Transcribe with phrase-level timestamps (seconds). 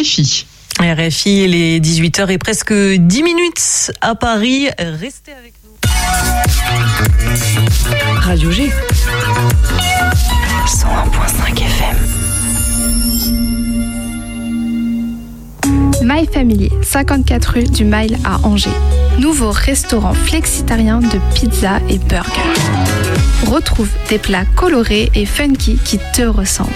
[0.00, 0.46] RFI.
[0.80, 4.68] RFI, les 18h et presque 10 minutes à Paris.
[4.78, 5.72] Restez avec nous.
[8.20, 8.70] Radio G.
[10.66, 11.96] 101.5 FM.
[16.02, 18.70] My Family, 54 rue du Mile à Angers.
[19.18, 22.40] Nouveau restaurant flexitarien de pizza et burger.
[23.46, 26.70] Retrouve des plats colorés et funky qui te ressemblent.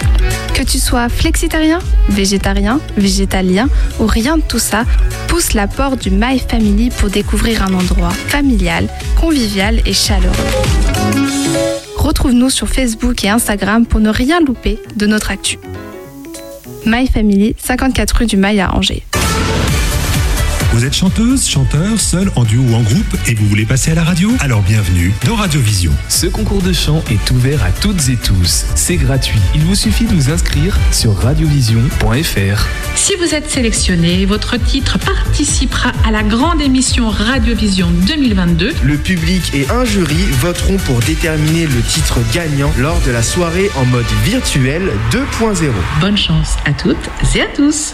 [0.53, 1.79] Que tu sois flexitarien,
[2.09, 3.67] végétarien, végétalien
[3.99, 4.83] ou rien de tout ça,
[5.27, 8.87] pousse la porte du My Family pour découvrir un endroit familial,
[9.19, 10.35] convivial et chaleureux.
[11.97, 15.57] Retrouve-nous sur Facebook et Instagram pour ne rien louper de notre actu.
[16.85, 19.03] My Family, 54 rue du Mail à Angers.
[20.75, 23.95] Vous êtes chanteuse, chanteur, seul, en duo ou en groupe et vous voulez passer à
[23.95, 24.29] la radio?
[24.41, 25.93] Alors bienvenue dans Radiovision.
[26.09, 28.65] Ce concours de chant est ouvert à toutes et tous.
[28.75, 29.39] C'est gratuit.
[29.55, 32.67] Il vous suffit de vous inscrire sur radiovision.fr.
[32.93, 38.73] Si vous êtes sélectionné, votre titre participera à la grande émission Radiovision 2022.
[38.83, 43.71] Le public et un jury voteront pour déterminer le titre gagnant lors de la soirée
[43.77, 45.71] en mode virtuel 2.0.
[46.01, 46.97] Bonne chance à toutes
[47.33, 47.93] et à tous.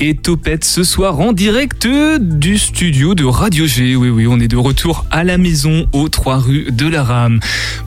[0.00, 1.86] Et Topette ce soir en direct
[2.20, 3.94] du studio de Radio G.
[3.94, 7.38] Oui, oui, on est de retour à la maison aux 3 rues de la Rame.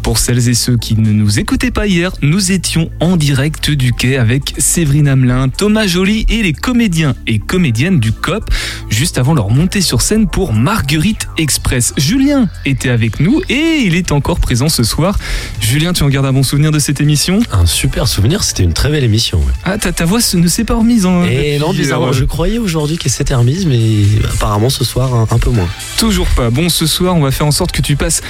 [0.02, 3.92] Pour celles et ceux qui ne nous écoutaient pas hier, nous étions en direct du
[3.92, 8.50] quai avec Séverine Hamelin, Thomas Joly et les comédiens et comédiennes du COP
[8.90, 11.94] juste avant leur montée sur scène pour Marguerite Express.
[11.98, 15.20] Julien était avec nous et il est encore présent ce soir.
[15.60, 17.40] Julien, tu en gardes un bon souvenir de cette émission?
[17.52, 19.40] Un super souvenir, c'était une très belle émission.
[19.40, 19.54] ouais.
[19.66, 21.26] Ah, ta, ta voix ne s'est pas remise en.
[21.26, 25.40] Et non, depuis, je croyais aujourd'hui qu'elle s'était remise, mais apparemment ce soir un, un
[25.40, 25.68] peu moins.
[25.98, 26.50] Toujours pas.
[26.50, 28.22] Bon, ce soir, on va faire en sorte que tu passes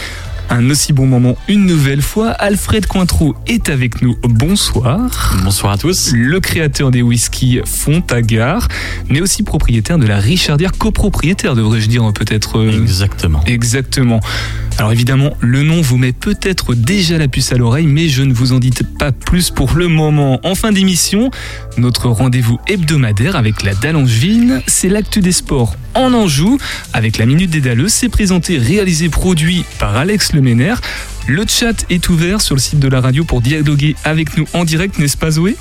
[0.49, 2.29] un aussi bon moment une nouvelle fois.
[2.29, 4.15] Alfred Cointreau est avec nous.
[4.23, 5.37] Bonsoir.
[5.43, 6.11] Bonsoir à tous.
[6.13, 8.67] Le créateur des whisky Fontagard,
[9.09, 12.59] mais aussi propriétaire de la Richardière, copropriétaire, devrais-je dire peut-être.
[12.59, 13.41] euh, Exactement.
[13.45, 14.19] Exactement.
[14.77, 18.33] Alors évidemment, le nom vous met peut-être déjà la puce à l'oreille, mais je ne
[18.33, 20.39] vous en dis pas plus pour le moment.
[20.43, 21.31] En fin d'émission,
[21.77, 26.57] notre rendez-vous hebdomadaire avec la Dalle Angevine, c'est l'actu des sports en Anjou,
[26.91, 30.33] avec la Minute des Dalleux, c'est présenté, réalisé, produit par Alex
[31.27, 34.63] Le chat est ouvert sur le site de la radio pour dialoguer avec nous en
[34.65, 35.55] direct, n'est-ce pas Zoé?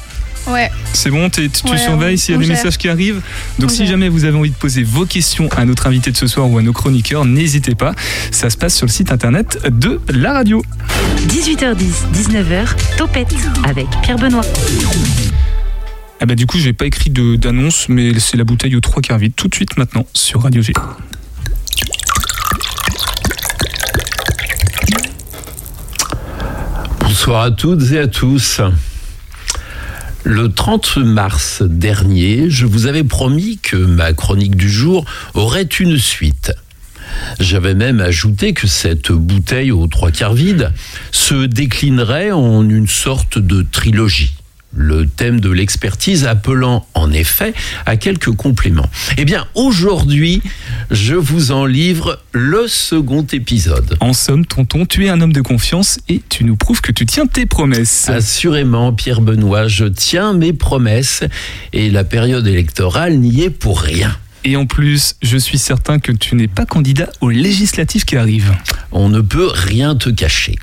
[0.46, 0.70] Ouais.
[0.92, 2.56] c'est bon, tu Ouais, surveilles s'il y a des gère.
[2.56, 3.22] messages qui arrivent?
[3.58, 3.86] Donc On si gère.
[3.92, 6.58] jamais vous avez envie de poser vos questions à notre invité de ce soir ou
[6.58, 7.94] à nos chroniqueurs, n'hésitez pas.
[8.30, 10.62] Ça se passe sur le site internet de la radio.
[11.28, 11.78] 18h10,
[12.12, 12.66] 19h,
[12.98, 13.34] Topette
[13.66, 14.44] avec Pierre Benoît.
[16.20, 19.18] Ah bah du coup, j'ai pas écrit d'annonce, mais c'est la bouteille aux trois quarts
[19.18, 20.74] vide tout de suite maintenant sur Radio G.
[27.16, 28.60] Bonsoir à toutes et à tous.
[30.24, 35.04] Le 30 mars dernier, je vous avais promis que ma chronique du jour
[35.34, 36.52] aurait une suite.
[37.38, 40.72] J'avais même ajouté que cette bouteille aux trois quarts vide
[41.12, 44.34] se déclinerait en une sorte de trilogie.
[44.76, 47.54] Le thème de l'expertise appelant en effet
[47.86, 48.88] à quelques compléments.
[49.16, 50.42] Eh bien, aujourd'hui,
[50.90, 53.96] je vous en livre le second épisode.
[54.00, 57.06] En somme, tonton, tu es un homme de confiance et tu nous prouves que tu
[57.06, 58.08] tiens tes promesses.
[58.08, 61.22] Assurément, Pierre Benoît, je tiens mes promesses
[61.72, 64.16] et la période électorale n'y est pour rien.
[64.44, 68.54] Et en plus, je suis certain que tu n'es pas candidat aux législatives qui arrivent.
[68.92, 70.56] On ne peut rien te cacher.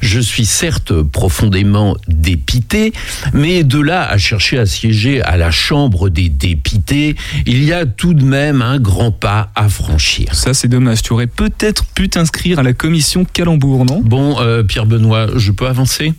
[0.00, 2.92] Je suis certes profondément dépité,
[3.32, 7.16] mais de là à chercher à siéger à la Chambre des dépités,
[7.46, 10.34] il y a tout de même un grand pas à franchir.
[10.34, 11.02] Ça, c'est dommage.
[11.02, 14.00] Tu aurais peut-être pu t'inscrire à la commission Calembour, non?
[14.00, 16.14] Bon, euh, Pierre Benoît, je peux avancer?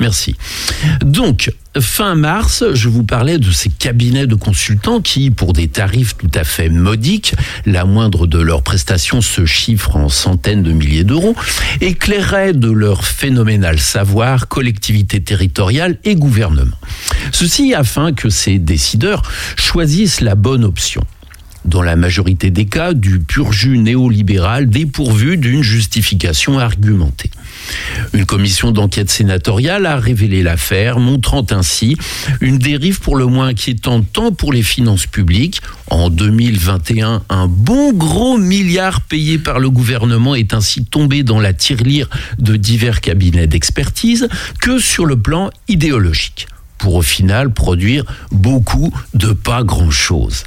[0.00, 0.34] Merci.
[1.02, 6.16] Donc, fin mars, je vous parlais de ces cabinets de consultants qui, pour des tarifs
[6.16, 7.34] tout à fait modiques,
[7.66, 11.36] la moindre de leurs prestations se chiffre en centaines de milliers d'euros,
[11.82, 16.76] éclairaient de leur phénoménal savoir collectivités territoriales et gouvernement.
[17.30, 19.22] Ceci afin que ces décideurs
[19.56, 21.04] choisissent la bonne option
[21.64, 27.30] dans la majorité des cas, du pur jus néolibéral dépourvu d'une justification argumentée.
[28.12, 31.96] Une commission d'enquête sénatoriale a révélé l'affaire, montrant ainsi
[32.40, 35.60] une dérive pour le moins inquiétante tant pour les finances publiques.
[35.88, 41.52] En 2021, un bon gros milliard payé par le gouvernement est ainsi tombé dans la
[41.52, 42.08] tirelire
[42.38, 44.28] de divers cabinets d'expertise
[44.60, 46.48] que sur le plan idéologique.
[46.80, 50.44] Pour au final produire beaucoup de pas grand-chose.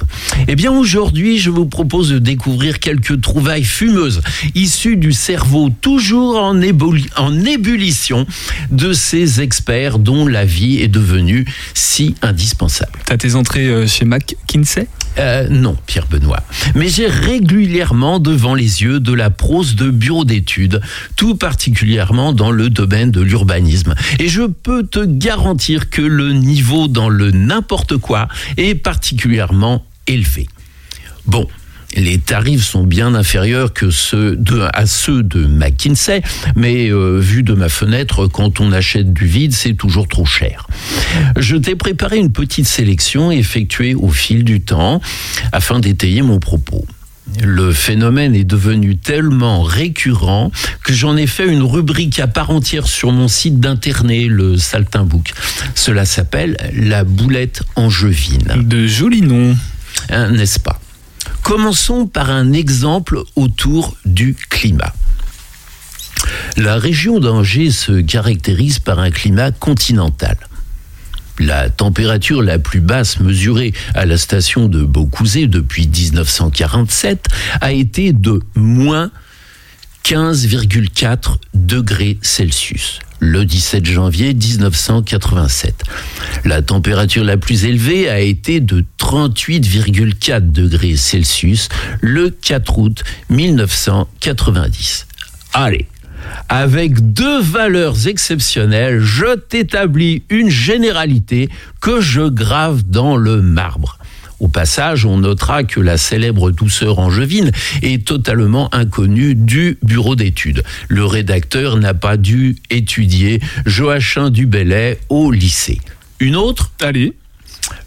[0.48, 4.20] Eh bien aujourd'hui, je vous propose de découvrir quelques trouvailles fumeuses
[4.54, 6.60] issues du cerveau toujours en,
[7.16, 8.26] en ébullition
[8.70, 12.98] de ces experts dont la vie est devenue si indispensable.
[13.06, 14.88] T'as tes entrées euh, chez McKinsey
[15.18, 16.42] euh, non, Pierre Benoît.
[16.74, 20.80] Mais j'ai régulièrement devant les yeux de la prose de bureau d'études,
[21.16, 23.94] tout particulièrement dans le domaine de l'urbanisme.
[24.18, 30.48] Et je peux te garantir que le niveau dans le n'importe quoi est particulièrement élevé.
[31.26, 31.48] Bon,
[31.96, 36.22] les tarifs sont bien inférieurs que ceux de, à ceux de McKinsey,
[36.56, 40.66] mais euh, vu de ma fenêtre, quand on achète du vide, c'est toujours trop cher.
[41.36, 45.00] Je t'ai préparé une petite sélection effectuée au fil du temps
[45.52, 46.84] afin d'étayer mon propos.
[47.42, 50.52] Le phénomène est devenu tellement récurrent
[50.84, 55.32] que j'en ai fait une rubrique à part entière sur mon site d'internet, le Saltimbook.
[55.74, 58.62] Cela s'appelle la boulette angevine.
[58.64, 59.56] De jolis noms.
[60.10, 60.80] Hein, n'est-ce pas?
[61.42, 64.92] Commençons par un exemple autour du climat.
[66.56, 70.36] La région d'Angers se caractérise par un climat continental.
[71.38, 77.28] La température la plus basse mesurée à la station de Beaucouzé depuis 1947
[77.60, 79.10] a été de moins
[80.04, 85.82] 15,4 degrés Celsius le 17 janvier 1987.
[86.44, 91.68] La température la plus élevée a été de 38,4 degrés Celsius
[92.00, 95.06] le 4 août 1990.
[95.54, 95.86] Allez,
[96.48, 101.48] avec deux valeurs exceptionnelles, je t'établis une généralité
[101.80, 103.98] que je grave dans le marbre.
[104.40, 107.50] Au passage, on notera que la célèbre douceur angevine
[107.82, 110.62] est totalement inconnue du bureau d'études.
[110.88, 115.80] Le rédacteur n'a pas dû étudier Joachim Dubellay au lycée.
[116.20, 116.72] Une autre?
[116.80, 117.14] Allez.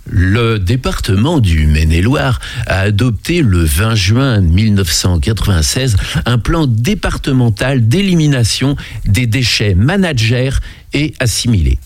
[0.06, 8.76] Le département du Maine-et-Loire a adopté le 20 juin 1996 un plan départemental d'élimination
[9.06, 10.52] des déchets managers
[10.94, 11.80] et assimilés.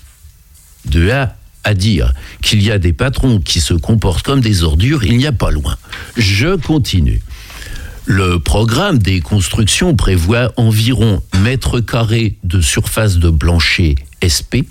[0.85, 5.03] De A à dire qu'il y a des patrons qui se comportent comme des ordures,
[5.03, 5.77] il n'y a pas loin.
[6.17, 7.21] Je continue.
[8.05, 13.95] Le programme des constructions prévoit environ mètres carrés de surface de plancher
[14.25, 14.65] SP,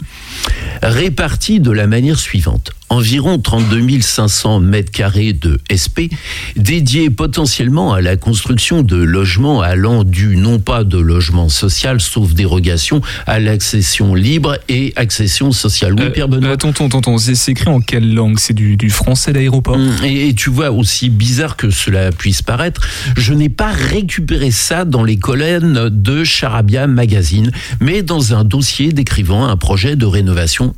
[0.83, 6.11] répartis de la manière suivante environ 32 500 mètres carrés de SP,
[6.57, 12.35] dédiés potentiellement à la construction de logements allant du non pas de logement social, sauf
[12.35, 15.95] dérogation, à l'accession libre et accession sociale.
[15.95, 16.51] Oui, euh, Pierre Benoît.
[16.51, 18.39] Euh, tonton, tonton, c'est écrit en quelle langue?
[18.39, 19.77] C'est du, français d'aéroport?
[19.77, 22.81] Hum, et, tu vois, aussi bizarre que cela puisse paraître,
[23.17, 28.93] je n'ai pas récupéré ça dans les colonnes de Charabia Magazine, mais dans un dossier
[28.93, 30.30] décrivant un projet de rénovation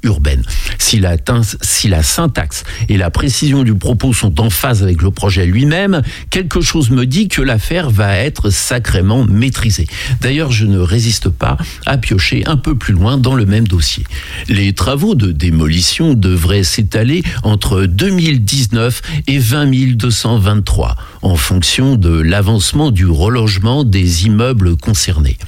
[0.02, 0.42] urbaine.
[0.78, 6.02] Si la, syntaxe et la précision du propos sont en phase avec le projet lui-même,
[6.30, 9.86] quelque chose me dit que l'affaire va être sacrément maîtrisée.
[10.20, 11.56] D'ailleurs, je ne résiste pas
[11.86, 14.04] à piocher un peu plus loin dans le même dossier.
[14.48, 19.62] Les travaux de démolition devraient s'étaler entre 2019 et 20
[19.96, 25.38] 223 en fonction de l'avancement du relogement des immeubles concernés.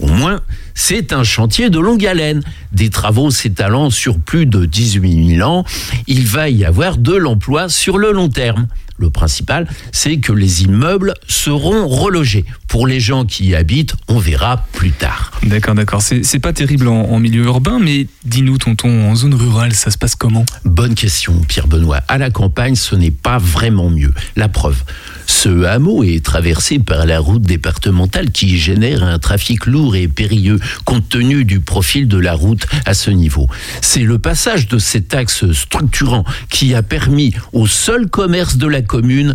[0.00, 0.40] Au moins,
[0.74, 2.42] c'est un chantier de longue haleine.
[2.72, 5.64] Des travaux s'étalant sur plus de 18 000 ans,
[6.06, 8.66] il va y avoir de l'emploi sur le long terme.
[8.96, 12.44] Le principal, c'est que les immeubles seront relogés.
[12.68, 15.32] Pour les gens qui y habitent, on verra plus tard.
[15.42, 16.02] D'accord, d'accord.
[16.02, 20.14] C'est pas terrible en, milieu urbain, mais dis-nous, tonton, en zone rurale, ça se passe
[20.16, 20.44] comment?
[20.64, 22.02] Bonne question, Pierre Benoît.
[22.08, 24.12] À la campagne, ce n'est pas vraiment mieux.
[24.36, 24.82] La preuve.
[25.26, 30.60] Ce hameau est traversé par la route départementale qui génère un trafic lourd et périlleux
[30.84, 33.48] compte tenu du profil de la route à ce niveau.
[33.80, 38.82] C'est le passage de cet axe structurant qui a permis au seul commerce de la
[38.84, 39.34] commune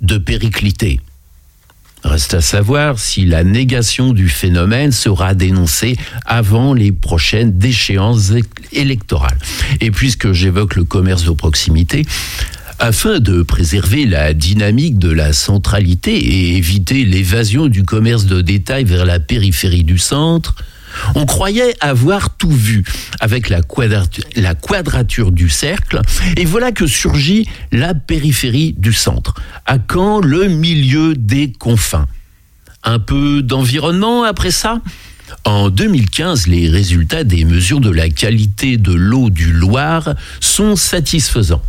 [0.00, 1.00] de péricliter.
[2.02, 8.32] Reste à savoir si la négation du phénomène sera dénoncée avant les prochaines déchéances
[8.72, 9.38] électorales.
[9.80, 12.06] Et puisque j'évoque le commerce de proximité,
[12.78, 18.84] afin de préserver la dynamique de la centralité et éviter l'évasion du commerce de détail
[18.84, 20.54] vers la périphérie du centre,
[21.14, 22.84] on croyait avoir tout vu
[23.20, 26.00] avec la quadrature, du cercle,
[26.36, 29.34] et voilà que surgit la périphérie du centre.
[29.66, 32.06] À quand le milieu des confins?
[32.82, 34.80] Un peu d'environnement après ça?
[35.44, 41.62] En 2015, les résultats des mesures de la qualité de l'eau du Loire sont satisfaisants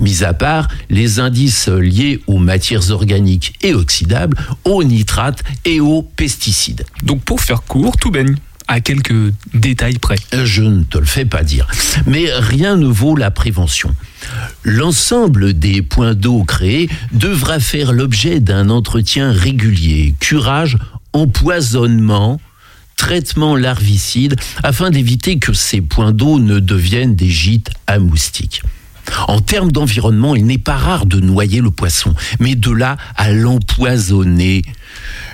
[0.00, 6.02] mis à part les indices liés aux matières organiques et oxydables, aux nitrates et aux
[6.02, 6.84] pesticides.
[7.02, 8.36] Donc pour faire court, tout baigne
[8.68, 10.16] à quelques détails près.
[10.32, 11.66] Je ne te le fais pas dire.
[12.06, 13.94] Mais rien ne vaut la prévention.
[14.64, 20.78] L'ensemble des points d'eau créés devra faire l'objet d'un entretien régulier, curage,
[21.12, 22.40] empoisonnement,
[22.96, 28.62] traitement larvicide, afin d'éviter que ces points d'eau ne deviennent des gîtes à moustiques.
[29.28, 33.32] En termes d'environnement, il n'est pas rare de noyer le poisson, mais de là à
[33.32, 34.62] l'empoisonner.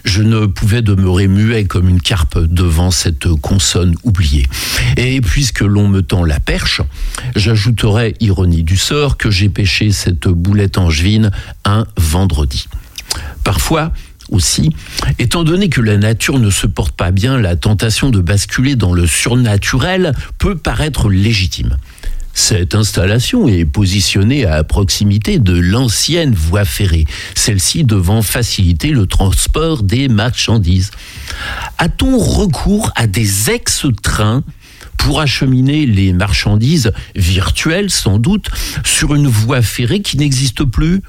[0.05, 4.47] Je ne pouvais demeurer muet comme une carpe devant cette consonne oubliée.
[4.97, 6.83] Et puisque l'on me tend la perche,
[7.37, 11.31] j'ajouterai, ironie du sort, que j'ai pêché cette boulette angevine
[11.65, 12.67] un vendredi.
[13.45, 13.93] Parfois,
[14.33, 14.71] aussi,
[15.19, 18.95] étant donné que la nature ne se porte pas bien, la tentation de basculer dans
[18.95, 21.77] le surnaturel peut paraître légitime.
[22.35, 29.83] Cette installation est positionnée à proximité de l'ancienne voie ferrée, celle-ci devant faciliter le transport
[29.83, 30.91] des marchandises.
[31.79, 34.43] A-t-on recours à des ex-trains
[34.97, 38.49] pour acheminer les marchandises virtuelles sans doute
[38.85, 41.03] sur une voie ferrée qui n'existe plus?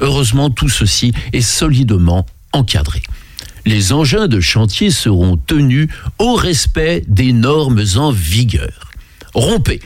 [0.00, 3.02] Heureusement, tout ceci est solidement encadré.
[3.66, 8.89] Les engins de chantier seront tenus au respect des normes en vigueur
[9.34, 9.80] rompez.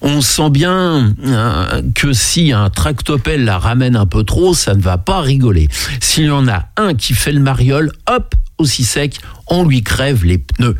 [0.00, 4.82] On sent bien euh, que si un tractopelle la ramène un peu trop, ça ne
[4.82, 5.68] va pas rigoler.
[6.00, 9.18] S'il y en a un qui fait le mariole, hop, aussi sec,
[9.48, 10.76] on lui crève les pneus.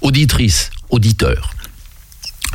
[0.00, 1.52] Auditrice, auditeur.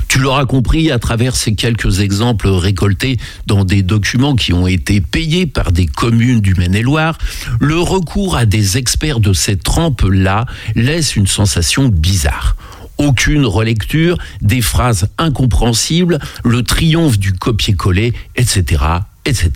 [0.08, 5.01] Tu l'auras compris à travers ces quelques exemples récoltés dans des documents qui ont été
[5.01, 7.18] payés par des communes du Maine-et-Loire,
[7.60, 12.56] le recours à des experts de cette trempe-là laisse une sensation bizarre
[12.97, 18.83] aucune relecture, des phrases incompréhensibles, le triomphe du copier-coller, etc.,
[19.25, 19.51] etc.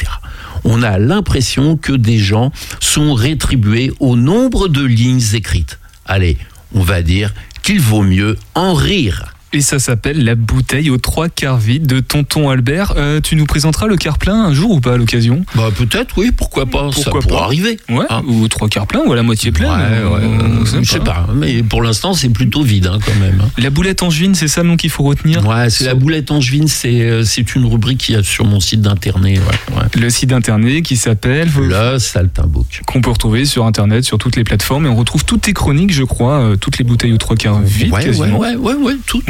[0.63, 5.79] On a l'impression que des gens sont rétribués au nombre de lignes écrites.
[6.05, 6.37] Allez,
[6.73, 9.36] on va dire qu'il vaut mieux en rire.
[9.53, 12.93] Et ça s'appelle la bouteille aux trois quarts vide de Tonton Albert.
[12.97, 15.45] Euh, tu nous présenteras le quart plein un jour ou pas à l'occasion?
[15.55, 16.89] Bah peut-être, oui, pourquoi pas.
[16.91, 17.77] Pourquoi ça pas arriver.
[17.89, 18.21] Ouais, hein.
[18.27, 19.69] ou trois quarts plein ou à la moitié plein.
[19.77, 23.15] Ouais, ouais, on euh, je sais pas, mais pour l'instant c'est plutôt vide hein, quand
[23.21, 23.39] même.
[23.41, 23.49] hein.
[23.57, 25.45] La boulette angevine, c'est ça le nom qu'il faut retenir?
[25.47, 28.59] Ouais, c'est la boulette angevine, c'est euh, c'est une rubrique qu'il y a sur mon
[28.59, 29.39] site d'internet.
[29.39, 29.83] Ouais, ouais.
[30.01, 32.81] Le site internet qui s'appelle Le Saltimbook.
[32.85, 35.93] qu'on peut retrouver sur internet, sur toutes les plateformes et on retrouve toutes tes chroniques,
[35.93, 38.39] je crois, euh, toutes les bouteilles aux trois quarts vides Ouais, ouais, quasiment.
[38.39, 38.95] ouais, ouais, ouais, Ouais.
[39.05, 39.21] tout.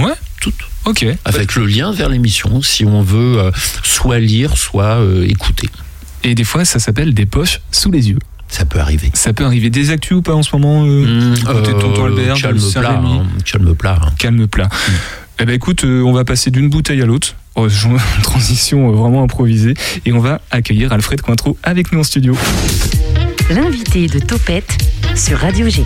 [0.88, 1.06] Ok.
[1.26, 3.52] Avec le lien vers l'émission, si on veut euh,
[3.84, 5.70] soit lire, soit euh, écouter.
[6.24, 8.20] Et des fois, ça s'appelle des poches sous les yeux.
[8.48, 9.12] Ça peut arriver.
[9.14, 9.70] Ça peut arriver.
[9.70, 12.42] Des actus ou pas en ce moment euh, Mmh, côté de Tonton euh, Albert, de
[12.42, 14.00] calme plat, hein, calme plat.
[14.02, 14.12] hein.
[14.18, 14.70] Calme plat.
[15.40, 17.36] Eh ben écoute, euh, on va passer d'une bouteille à l'autre.
[17.56, 17.68] Oh,
[18.24, 19.74] transition euh, vraiment improvisée.
[20.06, 22.38] Et on va accueillir Alfred Cointreau avec nous en studio.
[23.50, 24.78] L'invité de Topette
[25.16, 25.84] sur Radio G.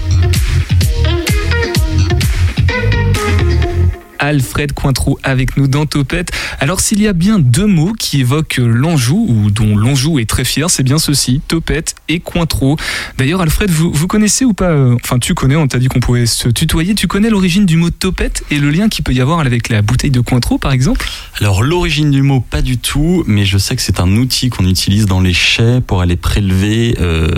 [4.21, 6.31] Alfred Cointreau avec nous dans Topette.
[6.59, 10.45] Alors s'il y a bien deux mots qui évoquent l'Anjou, ou dont l'Anjou est très
[10.45, 12.77] fier, c'est bien ceci, Topette et Cointreau.
[13.17, 15.99] D'ailleurs Alfred, vous, vous connaissez ou pas, euh, enfin tu connais, on t'a dit qu'on
[15.99, 19.21] pouvait se tutoyer, tu connais l'origine du mot Topette et le lien qu'il peut y
[19.21, 21.05] avoir avec la bouteille de Cointreau par exemple?
[21.39, 24.67] Alors l'origine du mot pas du tout, mais je sais que c'est un outil qu'on
[24.67, 27.29] utilise dans les chais pour aller prélever euh,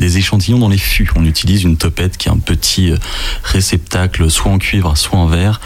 [0.00, 1.10] des échantillons dans les fûts.
[1.16, 2.96] On utilise une topette qui est un petit euh,
[3.44, 5.60] réceptacle, soit en cuivre, soit en verre,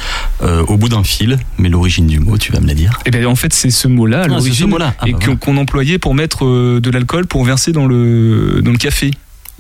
[0.71, 1.39] au bout d'un fil.
[1.59, 2.99] Mais l'origine du mot, tu vas me la dire.
[3.07, 4.75] Et bien en fait c'est ce mot-là Ah, l'origine.
[4.81, 5.37] Ah, et bah qu'on voilà.
[5.41, 9.11] qu'on employait pour mettre euh, de l'alcool pour verser dans le, dans le café.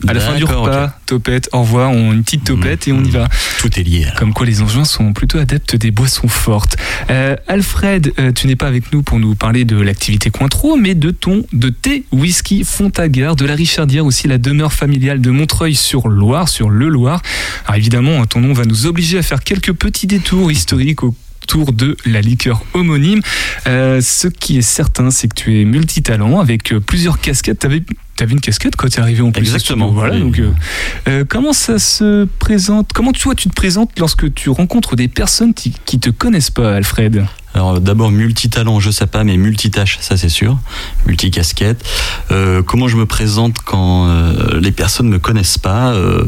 [0.08, 3.10] À la fin du repas, topette, au revoir, on, une petite topette et on y
[3.10, 3.28] va.
[3.60, 4.04] Tout est lié.
[4.04, 4.18] alors.
[4.18, 6.76] Comme quoi les Angevins sont plutôt adeptes des boissons fortes.
[7.10, 10.94] Euh, Alfred, euh, tu n'es pas avec nous pour nous parler de l'activité Cointreau, mais
[10.94, 16.48] de ton, de tes whisky Fontagar, de la Richardière, aussi la demeure familiale de Montreuil-sur-Loire,
[16.48, 17.22] sur le Loire.
[17.66, 21.96] Alors évidemment, ton nom va nous obliger à faire quelques petits détours historiques autour de
[22.04, 23.20] la liqueur homonyme.
[23.68, 27.60] Euh, ce qui est certain, c'est que tu es multitalent avec plusieurs casquettes.
[27.60, 27.84] T'avais
[28.16, 29.40] T'avais une casquette quand tu es arrivé en plus.
[29.42, 29.88] Exactement.
[29.90, 30.14] Voilà.
[30.14, 30.20] Oui.
[30.20, 30.50] Donc, euh,
[31.08, 35.52] euh, comment ça se présente Comment toi tu te présentes lorsque tu rencontres des personnes
[35.54, 37.24] qui, qui te connaissent pas, Alfred?
[37.56, 40.58] Alors d'abord multitalent, je sais pas, mais multitâche, ça c'est sûr,
[41.06, 41.84] multicasquette.
[42.32, 46.24] Euh, comment je me présente quand euh, les personnes me connaissent pas Euh,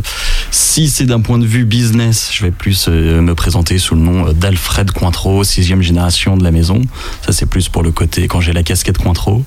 [0.53, 4.03] Si c'est d'un point de vue business, je vais plus euh, me présenter sous le
[4.03, 6.81] nom euh, d'Alfred Cointreau, sixième génération de la maison.
[7.25, 9.45] Ça c'est plus pour le côté quand j'ai la casquette Cointreau.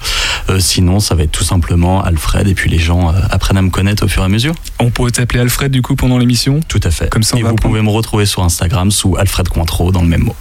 [0.49, 3.61] Euh, sinon, ça va être tout simplement Alfred et puis les gens euh, apprennent à
[3.61, 4.53] me connaître au fur et à mesure.
[4.79, 7.09] On pourrait t'appeler Alfred du coup pendant l'émission Tout à fait.
[7.09, 9.91] Comme ça, on et va vous prendre- pouvez me retrouver sur Instagram sous Alfred Cointreau
[9.91, 10.35] dans le même mot.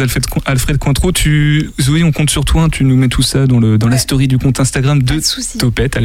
[0.00, 3.46] Alfred, Alfred Cointreau, tu, Zoé, on compte sur toi, hein, tu nous mets tout ça
[3.46, 5.58] dans, le, dans la story du compte Instagram de de souci.
[5.58, 5.96] Topette,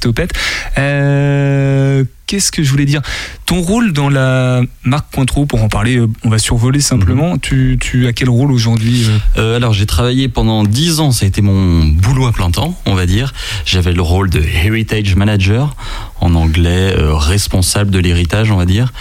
[0.00, 0.32] Topette.
[0.78, 3.02] Euh, qu'est-ce que je voulais dire?
[3.46, 7.38] Ton rôle dans la marque Cointreau, pour en parler, euh, on va survoler simplement.
[7.38, 9.18] tu, tu as quel rôle aujourd'hui euh?
[9.40, 12.78] Euh, alors j'ai travaillé pendant 10 ans, ça a été mon boulot à plein temps,
[12.86, 13.32] on va dire.
[13.64, 15.76] J'avais le rôle de Heritage Manager,
[16.20, 18.92] en anglais euh, responsable de l'héritage, on va dire.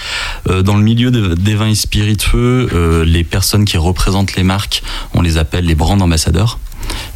[0.50, 4.84] Euh, dans le milieu de- des vins et spiritueux, les personnes qui représentent les marques,
[5.14, 6.60] on les appelle les brand ambassadeurs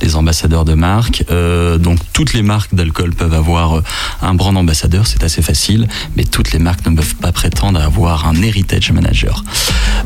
[0.02, 1.24] les ambassadeurs de marque.
[1.32, 3.84] Euh, donc toutes les marques d'alcool peuvent avoir euh,
[4.22, 8.28] un brand ambassadeur, c'est assez facile, mais toutes les marques ne peuvent pas prétendre avoir
[8.28, 9.44] un heritage manager.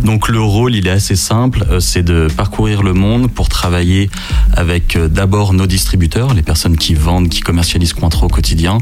[0.04, 4.10] Donc le rôle, il est assez simple, euh, c'est de parcourir le monde pour travailler
[4.54, 8.78] avec euh, d'abord nos distributeurs, les personnes qui vendent, qui commercialisent Cointreau au quotidien,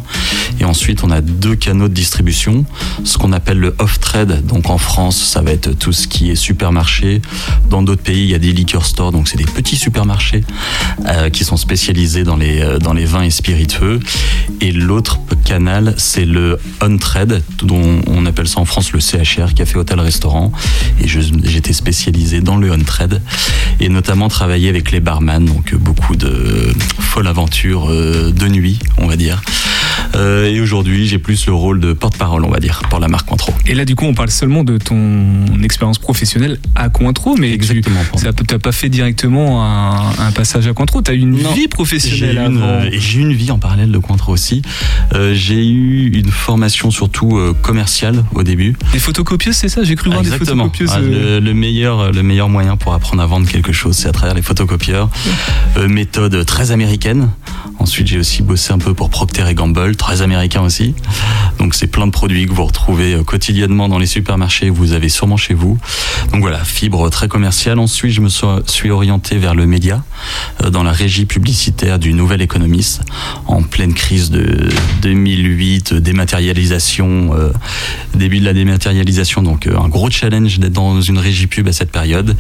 [0.59, 2.65] et ensuite on a deux canaux de distribution,
[3.03, 4.45] ce qu'on appelle le off-trade.
[4.45, 7.21] Donc en France, ça va être tout ce qui est supermarché.
[7.69, 10.43] Dans d'autres pays, il y a des liquor stores, donc c'est des petits supermarchés
[11.07, 13.99] euh, qui sont spécialisés dans les, euh, dans les vins et spiritueux.
[14.61, 19.77] Et l'autre canal, c'est le on-trade, dont on appelle ça en France le CHR, café,
[19.77, 20.51] hôtel, restaurant.
[21.01, 23.21] Et j'étais spécialisé dans le on-trade
[23.79, 29.07] et notamment travailler avec les barman, donc beaucoup de folles aventures euh, de nuit, on
[29.07, 29.41] va dire.
[30.15, 33.27] Euh, et aujourd'hui, j'ai plus le rôle de porte-parole, on va dire, pour la marque
[33.27, 33.53] Cointreau.
[33.67, 37.99] Et là, du coup, on parle seulement de ton expérience professionnelle à Cointreau, mais Exactement.
[38.17, 41.01] tu n'as pas fait directement un, un passage à Cointreau.
[41.01, 41.51] Tu as une Non.
[41.53, 42.65] vie J'ai professionnelle une, avant.
[42.65, 44.61] euh, et j'ai eu une vie en parallèle de Cointreau aussi.
[45.13, 48.75] Euh, j'ai eu une formation surtout commerciale au début.
[48.93, 49.83] Des photocopieuses, c'est ça?
[49.83, 50.67] J'ai cru voir Exactement.
[50.67, 50.91] des photocopieuses.
[50.95, 54.11] Ah, le, le meilleur, le meilleur moyen pour apprendre à vendre quelque chose, c'est à
[54.11, 55.09] travers les photocopieurs.
[55.77, 57.29] Euh, méthode très américaine.
[57.77, 60.95] Ensuite, j'ai aussi bossé un peu pour Procter Gamble, très américain aussi.
[61.59, 65.09] Donc, c'est plein de produits que vous retrouvez euh, quotidiennement dans les supermarchés, vous avez
[65.09, 65.77] sûrement chez vous.
[66.31, 67.77] Donc voilà, fibre très commerciale.
[67.77, 70.03] Ensuite, je me suis orienté vers le média,
[70.63, 73.01] euh, dans la régie publicitaire du Nouvel Économiste,
[73.45, 74.69] en pleine crise de
[75.01, 77.09] 2008, euh, dématérialisation,
[78.15, 79.43] début de la dématérialisation.
[79.43, 82.37] Donc, un gros challenge d'être dans une régie pub à cette période.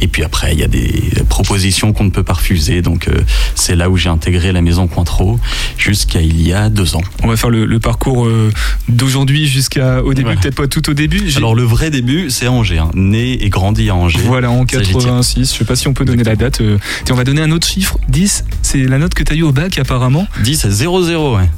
[0.00, 2.80] Et puis après, il y a des propositions qu'on ne peut pas refuser.
[2.80, 3.08] Donc,
[3.54, 5.38] c'est là où j'ai intégré la maison Cointreau
[5.76, 6.93] jusqu'à il y a deux.
[7.22, 8.50] On va faire le, le parcours euh,
[8.88, 10.36] d'aujourd'hui jusqu'à au début, Ouais.
[10.36, 11.22] peut-être pas tout au début.
[11.36, 12.78] Alors, le vrai début, c'est Angers.
[12.78, 12.90] hein.
[12.94, 14.20] Né et grandi à Angers.
[14.24, 15.00] Voilà, en Ça, j'y tiens.
[15.00, 15.52] 86.
[15.52, 16.60] Je sais pas si on peut donner la date.
[16.60, 16.78] euh.
[17.04, 17.98] Tiens, on va donner un autre chiffre.
[18.08, 20.26] 10, c'est la note que tu as eu au bac apparemment.
[20.42, 21.48] 10 à 0-0, ouais.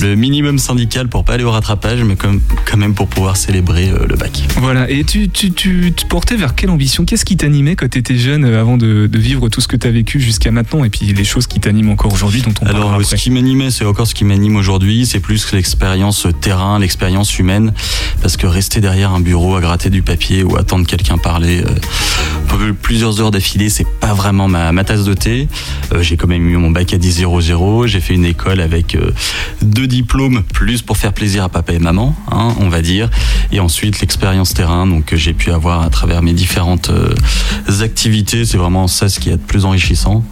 [0.00, 3.88] Le minimum syndical pour pas aller au rattrapage, mais comme, quand même pour pouvoir célébrer
[3.90, 4.42] euh, le bac.
[4.58, 7.04] Voilà, et tu, tu, portais vers quelle ambition?
[7.04, 9.76] Qu'est-ce qui t'animait quand tu étais jeune euh, avant de, de vivre tout ce que
[9.76, 12.66] tu as vécu jusqu'à maintenant et puis les choses qui t'animent encore aujourd'hui dont on
[12.66, 13.16] Alors, parlera euh, après?
[13.16, 17.72] ce qui m'animait, c'est encore ce qui m'anime aujourd'hui, c'est plus l'expérience terrain, l'expérience humaine,
[18.20, 22.72] parce que rester derrière un bureau à gratter du papier ou attendre quelqu'un parler euh,
[22.82, 25.48] plusieurs heures d'affilée, c'est pas vraiment ma, tasse de thé.
[25.92, 28.94] Euh, j'ai quand même eu mon bac à 10 00, j'ai fait une école avec
[28.94, 29.12] euh,
[29.62, 33.08] deux diplômes, plus pour faire plaisir à papa et maman, hein, on va dire,
[33.52, 36.90] et ensuite l'expérience terrain, donc que j'ai pu avoir à travers mes différentes
[37.80, 40.24] activités, c'est vraiment ça ce qui est de plus enrichissant,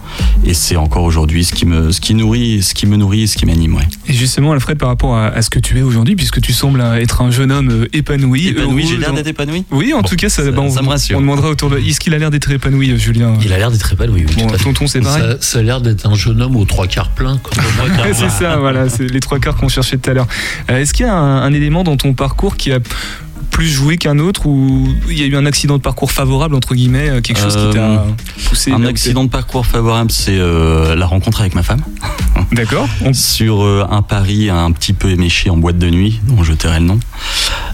[0.43, 3.27] et c'est encore aujourd'hui ce qui me, ce qui nourrit, ce qui me nourrit, et
[3.27, 3.87] ce qui m'anime, ouais.
[4.07, 6.81] Et justement, Alfred, par rapport à, à ce que tu es aujourd'hui, puisque tu sembles
[6.99, 8.47] être un jeune homme euh, épanoui.
[8.47, 9.65] Épanoui, j'ai l'air d'être épanoui.
[9.71, 11.17] Oui, en Bon, tout cas, ça, ça- bah, on, ça me rassure.
[11.17, 11.77] on demandera autour de.
[11.77, 14.25] Est-ce qu'il a l'air d'être épanoui, euh, Julien Il a l'air d'être épanoui.
[14.27, 14.63] Oui, Bon, tout à fait.
[14.63, 15.21] tonton, c'est pareil.
[15.21, 17.37] Ça, ça a l'air d'être un jeune homme aux trois quarts plein.
[17.43, 20.27] Comme Ouais, c'est ça, voilà, c'est les trois quarts qu'on cherchait tout à l'heure.
[20.69, 22.79] Euh, Est-ce qu'il y a un, un élément dans ton parcours qui a
[23.51, 26.73] plus joué qu'un autre ou il y a eu un accident de parcours favorable entre
[26.73, 27.97] guillemets, euh, quelque chose qui t'a Euh,
[28.47, 31.81] poussé Un accident de parcours favorable, c'est euh, la rencontre avec ma femme.
[32.53, 32.87] D'accord.
[33.05, 33.61] On- Sur
[33.91, 36.99] un pari un petit peu éméché en boîte de nuit, dont je tairai le nom.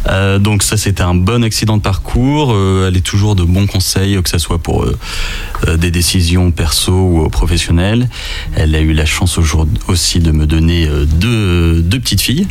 [0.10, 2.52] Euh, donc ça, c'était un bon accident de parcours.
[2.54, 6.92] Euh, elle est toujours de bons conseils, que ce soit pour euh, des décisions perso
[6.94, 8.10] ou professionnelles.
[8.56, 12.48] Elle a eu la chance aujourd'hui aussi de me donner deux, deux petites filles.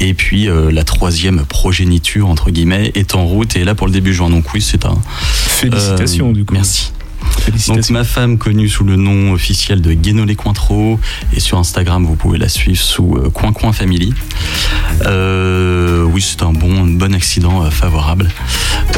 [0.00, 3.92] Et puis la troisième progéniture, entre guillemets, est en route et est là pour le
[3.92, 4.30] début juin.
[4.30, 4.96] Donc oui, c'est un...
[5.04, 6.54] Félicitations euh, du coup.
[6.54, 6.92] Merci.
[7.68, 10.98] Donc ma femme connue sous le nom officiel de Guénolé Cointreau
[11.32, 14.12] et sur Instagram vous pouvez la suivre sous euh, Coin Coin Family.
[15.06, 18.28] Euh, oui c'est un bon, un bon accident euh, favorable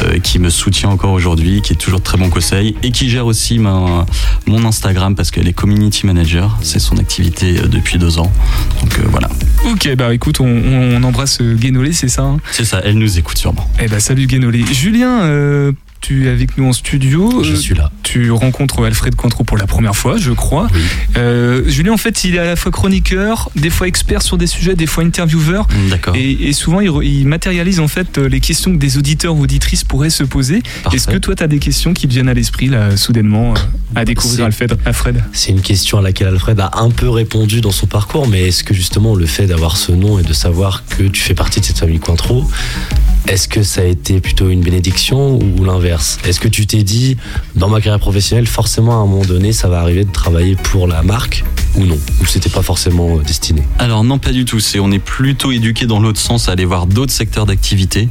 [0.03, 3.09] euh, qui me soutient encore aujourd'hui, qui est toujours de très bons conseils et qui
[3.09, 4.05] gère aussi ma-
[4.45, 8.31] mon Instagram parce qu'elle est community manager, c'est son activité euh, depuis deux ans.
[8.81, 9.29] Donc voilà,
[9.65, 12.37] Ok, bah écoute, on, on embrasse Guénolé, c'est ça hein?
[12.51, 13.69] C'est ça, elle nous écoute sûrement.
[13.81, 14.63] Eh bah salut Guénolé.
[14.71, 17.43] Julien, euh, tu es avec nous en studio.
[17.43, 17.91] Je Euh, suis là.
[18.03, 20.67] Tu rencontres Alfred Cointreau pour la première fois, je crois.
[20.73, 20.79] Oui.
[21.17, 24.47] Euh, Julien, en fait, il est à la fois chroniqueur, des fois expert sur des
[24.47, 25.67] sujets, des fois intervieweur.
[25.89, 26.15] D'accord.
[26.15, 29.83] Et, et souvent, il, matérialise en fait euh, les questions que des auditeurs ou auditrices
[29.83, 30.61] pourraient se poser.
[30.93, 33.53] Est-ce que toi, tu as des questions qui te viennent à l'esprit, là, soudainement,
[33.95, 37.71] à découvrir Alfred, Alfred C'est une question à laquelle Alfred a un peu répondu dans
[37.71, 41.03] son parcours, mais est-ce que justement le fait d'avoir ce nom et de savoir que
[41.03, 42.47] tu fais partie de cette famille Cointreau,
[43.27, 46.17] est-ce que ça a été plutôt une bénédiction ou l'inverse?
[46.25, 47.17] Est-ce que tu t'es dit,
[47.55, 50.87] dans ma carrière professionnelle, forcément à un moment donné, ça va arriver de travailler pour
[50.87, 51.43] la marque?
[51.77, 54.59] Ou non Ou c'était pas forcément euh, destiné Alors non, pas du tout.
[54.59, 58.09] C'est on est plutôt éduqué dans l'autre sens à aller voir d'autres secteurs d'activité.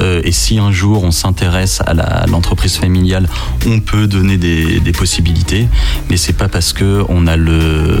[0.00, 3.28] Euh, et si un jour on s'intéresse à l'entreprise familiale,
[3.66, 5.66] on peut donner des, possibilités.
[6.08, 7.98] Mais c'est pas parce que on a le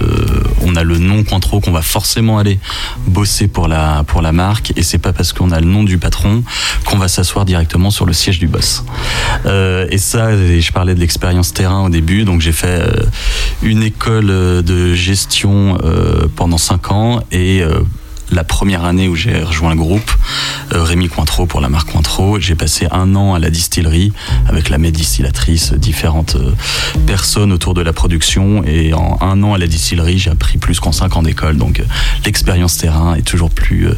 [0.62, 2.60] on a le nom Cointreau qu'on va forcément aller
[3.08, 4.72] bosser pour la pour la marque.
[4.76, 6.44] Et c'est pas parce qu'on a le nom du patron
[6.84, 8.84] qu'on va s'asseoir directement sur le siège du boss.
[9.46, 12.24] Euh, et ça, je parlais de l'expérience terrain au début.
[12.24, 12.82] Donc j'ai fait
[13.62, 17.80] une école de gestion euh, pendant cinq ans et euh,
[18.30, 20.10] la première année où j'ai rejoint le groupe,
[20.72, 24.12] euh, Rémi Cointreau pour la marque Cointreau, j'ai passé un an à la distillerie
[24.48, 26.38] avec la maître distillatrice, différentes
[27.06, 30.80] personnes autour de la production et en un an à la distillerie, j'ai appris plus
[30.80, 31.58] qu'en cinq ans d'école.
[31.58, 31.82] Donc
[32.24, 33.88] l'expérience terrain est toujours plus...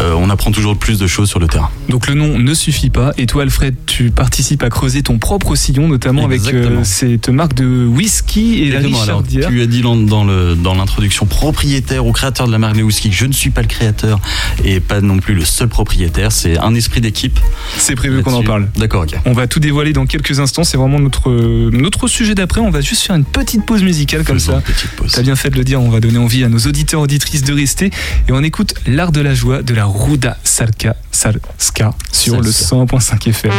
[0.00, 1.70] euh, on apprend toujours plus de choses sur le terrain.
[1.88, 3.12] Donc le nom ne suffit pas.
[3.18, 7.54] Et toi, Alfred, tu participes à creuser ton propre sillon, notamment avec euh, cette marque
[7.54, 9.02] de whisky et la Exactement.
[9.02, 9.48] Alors, Richardière.
[9.48, 13.10] tu as dit dans, dans l'introduction propriétaire ou créateur de la marque de whisky.
[13.12, 14.20] Je ne suis pas le créateur
[14.64, 16.32] et pas non plus le seul propriétaire.
[16.32, 17.38] C'est un esprit d'équipe.
[17.76, 18.68] C'est prévu qu'on en parle.
[18.76, 19.18] D'accord, ok.
[19.24, 20.64] On va tout dévoiler dans quelques instants.
[20.64, 21.30] C'est vraiment notre,
[21.70, 22.60] notre sujet d'après.
[22.60, 24.58] On va juste faire une petite pause musicale comme Faisons ça.
[24.58, 25.12] une petite pause.
[25.12, 27.52] T'as bien fait de le dire, on va donner envie à nos auditeurs auditrices de
[27.52, 27.86] rester.
[28.28, 32.76] Et on écoute L'Art de la joie de la Ruda Salka Salska sur le Salsa.
[32.76, 33.52] 101.5 FM.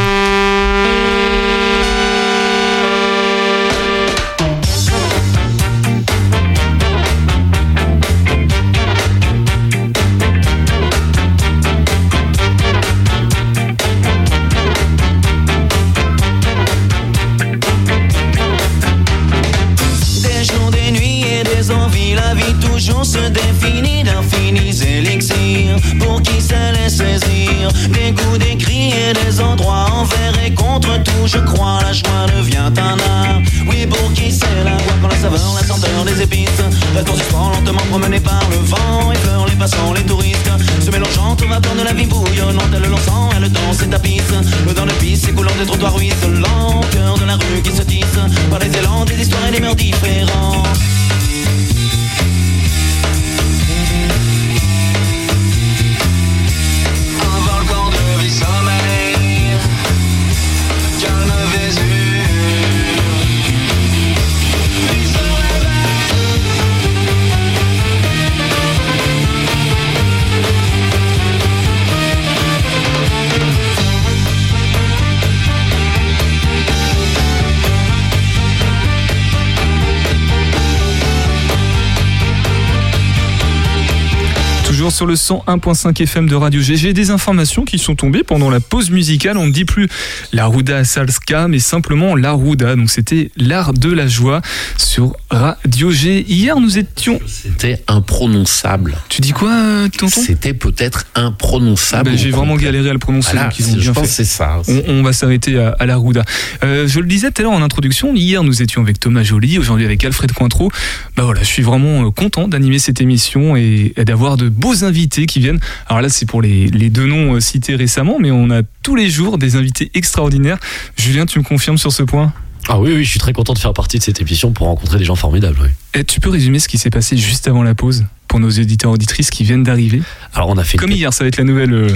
[85.00, 86.76] Sur le 101.5 FM de Radio G.
[86.76, 89.38] J'ai des informations qui sont tombées pendant la pause musicale.
[89.38, 89.88] On ne dit plus
[90.34, 92.76] la Ruda Salska, mais simplement la Ruda.
[92.76, 94.42] Donc c'était l'art de la joie
[94.78, 96.26] sur Radio G.
[96.28, 97.18] Hier, nous étions.
[97.28, 98.98] C'était imprononçable.
[99.08, 100.20] Tu dis quoi, euh, tonton?
[100.22, 102.10] C'était peut-être imprononçable.
[102.10, 103.32] Ben, J'ai vraiment galéré à le prononcer.
[103.32, 104.62] Voilà, donc ils ont c'est- bien je pense c'est ça.
[104.68, 106.26] On, on va s'arrêter à, à la Ruda.
[106.66, 109.60] Euh, je le disais tout à l'heure en introduction, hier nous étions avec Thomas Joly,
[109.60, 110.70] aujourd'hui avec Alfred Cointreau.
[111.16, 114.74] Bah voilà, je suis vraiment euh, content d'animer cette émission et, et d'avoir de beaux
[114.74, 115.60] invités qui viennent.
[115.88, 118.96] Alors là, c'est pour les, les deux noms euh, cités récemment, mais on a tous
[118.96, 120.58] les jours des invités extraordinaires.
[120.98, 122.34] Julien, tu me confirmes sur ce point?
[122.68, 125.00] Ah oui, oui, je suis très content de faire partie de cette émission pour rencontrer
[125.00, 125.58] des gens formidables.
[125.62, 125.70] oui.
[126.00, 128.92] Et tu peux résumer ce qui s'est passé juste avant la pause pour nos éditeurs
[128.92, 130.02] auditrices qui viennent d'arriver?
[130.36, 131.74] Alors on a fait une Comme hier, ça va être la nouvelle.
[131.74, 131.96] euh,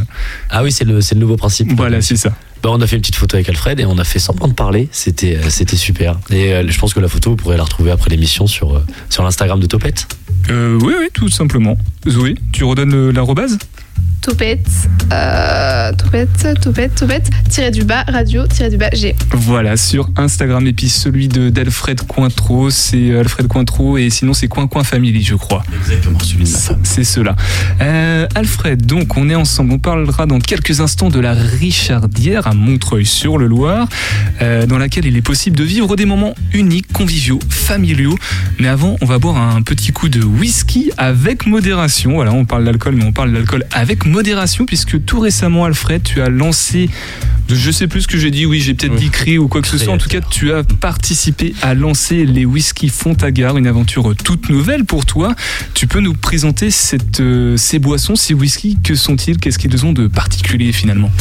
[0.50, 1.72] Ah oui, c'est le, c'est le nouveau principe.
[1.76, 2.34] Voilà, c'est ça.
[2.64, 4.54] Bah, on a fait une petite photo avec Alfred et on a fait semblant de
[4.54, 4.88] parler.
[4.94, 6.18] C'était, euh, super.
[6.30, 8.86] Et euh, je pense que la photo, vous pourrez la retrouver après l'émission sur, euh,
[9.10, 10.08] sur l'Instagram de Topette.
[10.50, 11.78] Oui, oui, tout simplement.
[12.08, 13.12] Zoé, tu redonnes le-
[14.24, 14.70] l'arrobase Toupette,
[15.12, 19.14] euh, toupette, toupette, toupette, tiré du bas, radio, tiré du bas, G.
[19.32, 20.66] Voilà, sur Instagram.
[20.66, 23.98] Et puis celui de d'Alfred Cointreau, c'est euh, Alfred Cointreau.
[23.98, 25.62] Et sinon, c'est Coin Coin Family, je crois.
[25.78, 26.46] Exactement, celui.
[26.84, 27.36] C'est cela.
[27.82, 29.74] Euh, Alfred, donc on est ensemble.
[29.74, 33.90] On parlera dans quelques instants de la Richardière à Montreuil-sur-le-Loir,
[34.42, 38.18] euh, dans laquelle il est possible de vivre des moments uniques, conviviaux, familiaux.
[38.58, 42.14] Mais avant, on va boire un petit coup de whisky avec modération.
[42.14, 44.13] Voilà, on parle d'alcool, mais on parle d'alcool avec modération,
[44.66, 46.90] puisque tout récemment, Alfred, tu as lancé.
[47.50, 49.68] Je sais plus ce que j'ai dit, oui, j'ai peut-être dit cri ou quoi que
[49.68, 49.94] ce soit.
[49.94, 54.86] En tout cas, tu as participé à lancer les whisky Fontagar, une aventure toute nouvelle
[54.86, 55.36] pour toi.
[55.74, 59.94] Tu peux nous présenter cette, euh, ces boissons, ces whisky Que sont-ils Qu'est-ce qu'ils ont
[59.94, 61.12] de particulier finalement?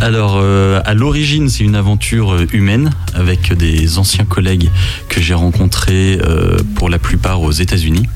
[0.00, 4.70] Alors, euh, à l'origine, c'est une aventure euh, humaine avec des anciens collègues
[5.08, 8.06] que j'ai rencontrés euh, pour la plupart aux États-Unis.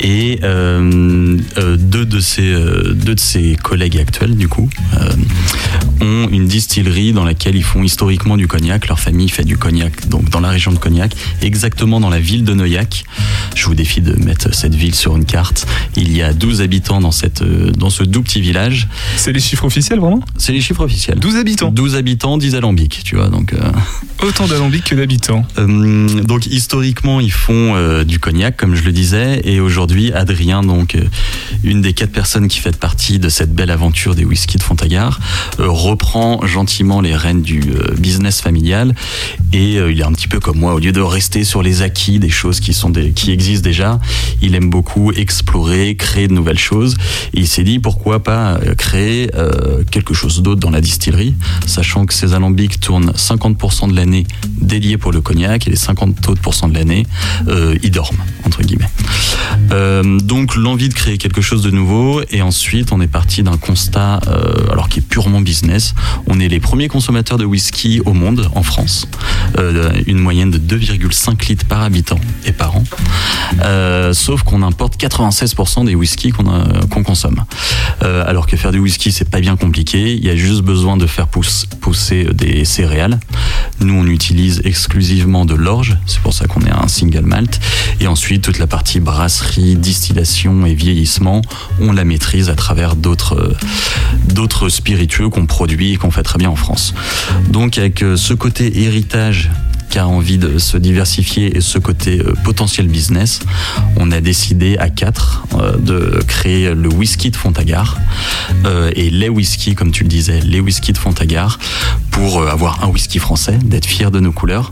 [0.00, 4.68] Et euh, euh, deux, de ces, euh, deux de ses collègues actuels, du coup,
[6.00, 8.88] ont une distillerie dans laquelle ils font historiquement du cognac.
[8.88, 12.44] Leur famille fait du cognac, donc dans la région de Cognac, exactement dans la ville
[12.44, 13.04] de Neuillac.
[13.54, 15.66] Je vous défie de mettre cette ville sur une carte.
[15.96, 18.88] Il y a 12 habitants dans, cette, dans ce doux petit village.
[19.16, 20.22] C'est les chiffres officiels, vraiment?
[20.36, 21.18] C'est les chiffres officiels.
[21.18, 23.28] 12 habitants 12 habitants, 10 alambics, tu vois.
[23.28, 23.54] Donc,
[24.22, 25.46] Autant d'alambics que d'habitants.
[25.56, 31.04] donc historiquement, ils font du cognac, comme je le disais, et aujourd'hui, Adrien, donc euh,
[31.62, 35.20] une des quatre personnes qui fait partie de cette belle aventure des whisky de Fontagar,
[35.60, 38.94] euh, reprend gentiment les rênes du euh, business familial,
[39.52, 42.18] et il est un petit peu comme moi, au lieu de rester sur les acquis
[42.18, 44.00] des choses qui sont des, qui existent déjà,
[44.42, 46.96] il aime beaucoup explorer, créer de nouvelles choses,
[47.34, 49.30] et il s'est dit pourquoi pas créer
[49.90, 51.34] quelque chose d'autre dans la distillerie,
[51.66, 54.26] sachant que ces alambics tournent 50% de l'année
[54.60, 57.06] dédiés pour le cognac et les 50 autres de l'année,
[57.48, 58.88] euh, ils dorment, entre guillemets.
[59.72, 63.56] Euh, donc l'envie de créer quelque chose de nouveau et ensuite on est parti d'un
[63.56, 65.40] constat euh, alors qui est purement
[66.26, 69.06] On est les premiers consommateurs de whisky au monde en France,
[69.58, 72.84] euh, une moyenne de 2,5 litres par habitant et par an.
[73.62, 77.44] Euh, sauf qu'on importe 96% des whiskies qu'on a- qu'on consomme.
[78.02, 80.96] Euh, alors que faire du whisky c'est pas bien compliqué, il y a juste besoin
[80.96, 83.18] de faire pousse- pousser des céréales.
[83.80, 87.60] Nous on utilise exclusivement de l'orge, c'est pour ça qu'on est un single malt.
[88.00, 91.42] Et ensuite toute la partie brasserie, distillation et vieillissement,
[91.80, 93.54] on la maîtrise à travers euh,
[94.28, 96.94] d'autres spiritueux qu'on produit et qu'on fait très bien en France.
[97.50, 99.50] Donc avec euh, ce côté héritage
[99.88, 103.40] qui a envie de se diversifier et ce côté euh, potentiel business,
[103.96, 107.96] on a décidé à quatre euh, de créer le whisky de Fontagar
[108.94, 111.58] et les whisky, comme tu le disais, les whisky de Fontagar
[112.10, 114.70] pour avoir un whisky français, d'être fier de nos couleurs.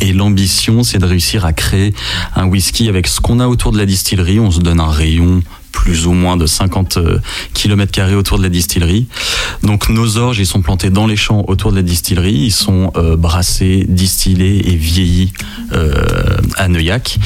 [0.00, 1.94] Et l'ambition, c'est de réussir à créer
[2.34, 4.40] un whisky avec ce qu'on a autour de la distillerie.
[4.40, 5.42] On se donne un rayon
[5.74, 6.98] plus ou moins de 50
[7.52, 9.06] km carrés autour de la distillerie.
[9.62, 12.32] Donc nos orges, ils sont plantés dans les champs autour de la distillerie.
[12.32, 15.32] Ils sont euh, brassés, distillés et vieillis
[15.72, 15.92] euh,
[16.56, 17.18] à Neuillac.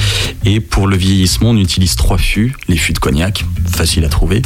[0.45, 2.55] Et pour le vieillissement, on utilise trois fûts.
[2.67, 4.41] Les fûts de cognac, facile à trouver.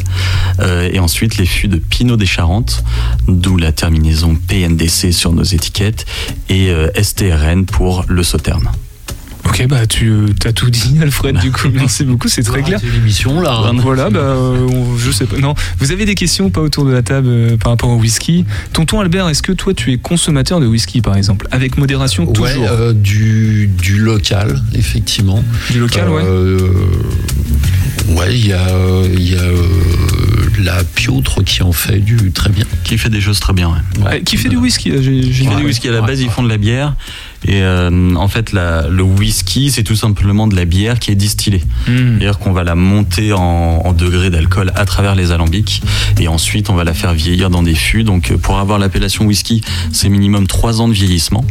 [0.59, 2.83] Euh, et ensuite les fûts de Pinot des Charentes,
[3.27, 6.05] d'où la terminaison PNDC sur nos étiquettes.
[6.49, 8.69] Et euh, STRN pour le sauterne.
[9.45, 10.09] Ok, bah tu
[10.45, 12.79] as tout dit, Alfred, du coup, merci beaucoup, c'est très clair.
[12.93, 13.71] l'émission là.
[13.81, 15.37] Voilà, bah, euh, on- je sais pas.
[15.37, 18.45] Non, vous avez des questions pas autour de la table euh, par rapport au whisky?
[18.71, 21.47] Tonton Albert, est-ce que toi tu es consommateur de whisky par exemple?
[21.51, 25.43] Avec modération toujours Ouais, euh, du, du local, effectivement.
[25.71, 26.23] Du local, ouais.
[26.25, 26.57] Euh,
[28.09, 29.39] Ouais, il y a, euh, il y a
[30.59, 32.65] la Piautre qui en fait du très bien.
[32.83, 34.03] Qui fait des choses très bien, ouais.
[34.05, 36.21] Ouais, Qui fait du whisky euh, j'ai- j'ai- Qui fait du whisky à la base,
[36.21, 36.95] ils font de la bière.
[37.45, 41.15] Et euh, en fait, la- le whisky, c'est tout simplement de la bière qui est
[41.15, 41.61] distillée.
[41.87, 42.17] Hmm.
[42.19, 43.39] C'est-à-dire qu'on va la monter en,
[43.83, 45.81] en degrés d'alcool à travers les alambics.
[46.19, 48.03] Et ensuite, on va la faire vieillir dans des fûts.
[48.03, 49.61] Donc, euh, pour avoir l'appellation whisky,
[49.91, 51.43] c'est minimum 3 ans de vieillissement.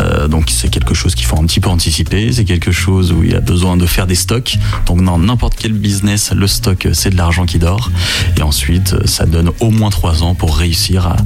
[0.00, 3.22] Euh, donc c'est quelque chose qu'il faut un petit peu anticiper, c'est quelque chose où
[3.22, 4.56] il y a besoin de faire des stocks.
[4.86, 7.90] Donc dans n'importe quel business, le stock c'est de l'argent qui dort.
[8.36, 11.16] Et ensuite ça donne au moins trois ans pour réussir à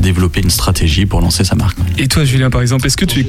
[0.00, 1.76] développer une stratégie pour lancer sa marque.
[1.98, 3.26] Et toi, Julien, par exemple, est-ce que tu es.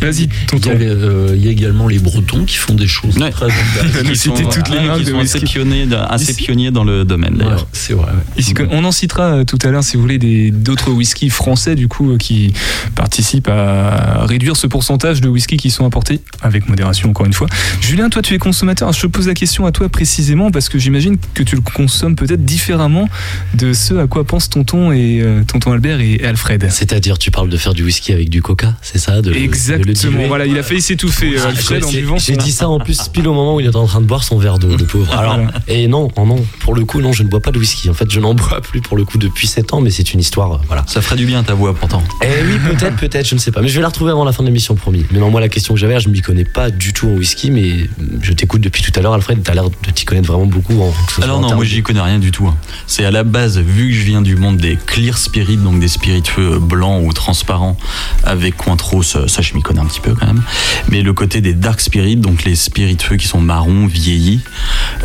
[0.00, 3.16] Vas-y, Il y, a, euh, il y a également les Bretons qui font des choses
[3.18, 3.30] Ouais.
[3.30, 3.46] très
[4.04, 6.84] nous Qui citer sont- toutes les marques qui de sont assez pionniers, assez pionniers dans
[6.84, 7.60] le domaine d'ailleurs.
[7.60, 8.06] Ouais, c'est vrai.
[8.06, 8.18] ouais.
[8.36, 11.88] Ici, on en citera euh, tout à l'heure, si vous voulez, d'autres whisky français, du
[11.88, 12.52] coup, qui
[12.94, 17.46] participent à réduire ce pourcentage de whisky qui sont importés, avec modération, encore une fois.
[17.80, 18.92] Julien, toi, tu es consommateur.
[18.92, 22.16] Je te pose la question à toi précisément, parce que j'imagine que tu le consommes
[22.16, 23.08] peut-être différemment
[23.54, 26.66] de ce à quoi pensent tonton et euh, tonton Albert et, Alfred.
[26.70, 29.36] C'est-à-dire, tu parles de faire du whisky avec du coca, c'est ça de, de le
[29.36, 30.26] Exactement.
[30.26, 32.80] Voilà, il a failli s'étouffer, euh, Ah, Alfred, en j'ai- buvant J'ai dit ça en
[32.80, 34.84] plus pile au moment où il était en train de boire son verre d'eau, le
[34.84, 35.12] pauvre.
[35.16, 35.52] Alors, Voilà.
[35.68, 37.88] et non, oh non, pour le coup, non, je ne bois pas de whisky.
[37.88, 40.18] En fait, je n'en bois plus pour le coup depuis 7 ans, mais c'est une
[40.20, 40.82] histoire, euh, voilà.
[40.88, 42.02] Ça ferait du bien ta voix pourtant.
[42.22, 43.62] Eh oui, peut-être, peut-être, je ne sais pas.
[43.62, 45.04] Mais je vais la retrouver avant la fin de l'émission, promis.
[45.10, 47.50] Mais non, moi, la question que j'avais, je m'y connais pas du tout en whisky,
[47.50, 47.88] mais
[48.22, 49.42] je t'écoute depuis tout à l'heure, Alfred.
[49.42, 50.80] T'as l'air de t'y connaître vraiment beaucoup.
[50.82, 52.46] En, Alors en non, termes moi j'y connais rien du tout.
[52.46, 52.56] hein.
[52.86, 55.88] C'est à la base, vu que je viens du monde des clear spirits, donc des
[55.88, 57.76] spiritueux blancs ou transparents
[58.24, 60.42] avec Cointreau, ça, ça, je m'y connais un petit peu quand même.
[60.88, 64.40] Mais le côté des dark spirits, donc les spiritueux qui sont marrons, vieillis,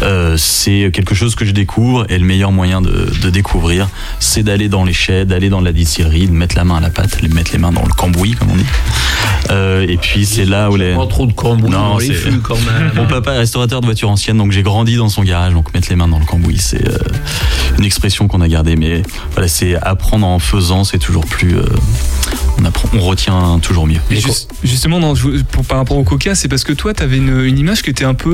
[0.01, 3.87] euh, c'est quelque chose que je découvre et le meilleur moyen de, de découvrir,
[4.19, 6.89] c'est d'aller dans les chais, d'aller dans la distillerie, de mettre la main à la
[6.89, 8.65] pâte, de mettre les mains dans le cambouis, comme on dit.
[9.51, 10.93] Euh, et puis c'est là où les.
[10.95, 12.91] Pas trop de cambouis Non, dans les fûts quand même.
[12.95, 15.89] Mon papa est restaurateur de voitures anciennes, donc j'ai grandi dans son garage, donc mettre
[15.89, 16.97] les mains dans le cambouis, c'est euh,
[17.77, 19.01] une expression qu'on a gardée, mais
[19.33, 21.57] voilà, c'est apprendre en faisant, c'est toujours plus.
[21.57, 21.63] euh,
[22.59, 23.99] on, apprend, on retient toujours mieux.
[24.11, 24.99] Et juste- justement,
[25.51, 27.89] pour- par rapport au coca, c'est parce que toi, tu avais une, une image qui
[27.89, 28.29] était un peu.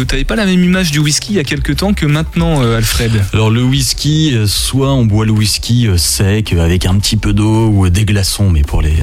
[0.00, 2.62] euh, T'avais pas la même image du whisky il y a quelques temps que maintenant,
[2.62, 3.24] euh, Alfred.
[3.32, 7.32] Alors le whisky, euh, soit on boit le whisky euh, sec avec un petit peu
[7.32, 8.94] d'eau ou des glaçons, mais pour les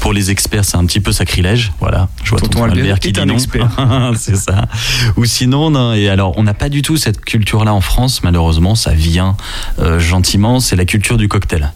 [0.00, 1.72] pour les experts c'est un petit peu sacrilège.
[1.80, 3.34] Voilà, je vois Tonton tonton Albert Albert qui est dit un non.
[3.34, 3.68] expert.
[4.16, 4.66] c'est ça.
[5.16, 8.22] Ou sinon, non, et alors on n'a pas du tout cette culture-là en France.
[8.22, 9.36] Malheureusement, ça vient
[9.78, 10.60] euh, gentiment.
[10.60, 11.72] C'est la culture du cocktail.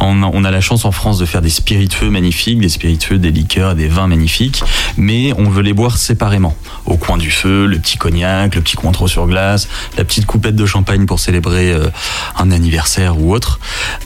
[0.00, 3.16] On a, on a la chance en France de faire des spiritueux magnifiques, des spiritueux,
[3.18, 4.62] des liqueurs, des vins magnifiques,
[4.98, 6.54] mais on veut les boire séparément.
[6.84, 10.56] Au coin du feu, le petit cognac, le petit cointreau sur glace, la petite coupette
[10.56, 11.88] de champagne pour célébrer euh,
[12.36, 13.60] un anniversaire ou autre.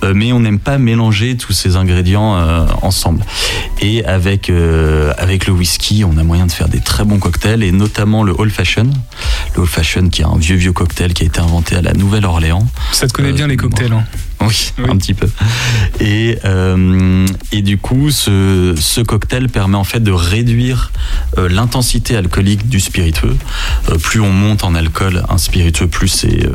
[0.05, 3.25] Euh, mais on n'aime pas mélanger tous ces ingrédients euh, ensemble.
[3.81, 4.53] Et avec,
[5.19, 8.33] avec le whisky, on a moyen de faire des très bons cocktails, et notamment le
[8.39, 8.89] Old Fashion.
[9.57, 11.93] Le Old Fashion, qui est un vieux, vieux cocktail qui a été inventé à la
[11.93, 12.67] Nouvelle-Orléans.
[12.93, 13.93] Ça te connaît bien les cocktails.
[13.93, 14.05] hein.
[14.41, 15.29] Oui, un petit peu.
[16.01, 20.93] Et, euh, et du coup, ce, ce cocktail permet en fait de réduire
[21.39, 23.37] euh, l'intensité alcoolique du spiritueux.
[23.89, 26.55] Euh, plus on monte en alcool un spiritueux, plus c'est euh,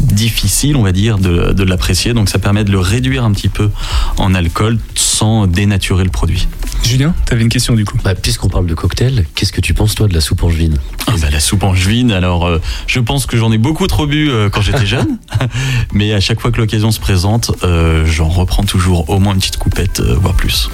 [0.00, 2.12] difficile, on va dire, de, de l'apprécier.
[2.12, 3.70] Donc ça permet de le réduire un petit peu
[4.18, 6.46] en alcool sans dénaturer le produit.
[6.84, 7.98] Julien, t'avais une question du coup.
[8.04, 10.76] Bah, Puisqu'on parle de cocktail, qu'est-ce que tu penses toi de la soupe angevine?
[11.06, 14.30] Ah bah, la soupe angevine, alors euh, je pense que j'en ai beaucoup trop bu
[14.30, 15.18] euh, quand j'étais jeune,
[15.94, 17.13] mais à chaque fois que l'occasion se présente,
[17.62, 20.68] euh, j'en reprends toujours au moins une petite coupette, euh, voire plus.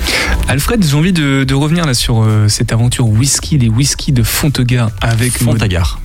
[0.48, 4.22] Alfred, j'ai envie de, de revenir là sur euh, cette aventure whisky, les whisky de
[4.22, 6.00] Fontegard avec Fontagar.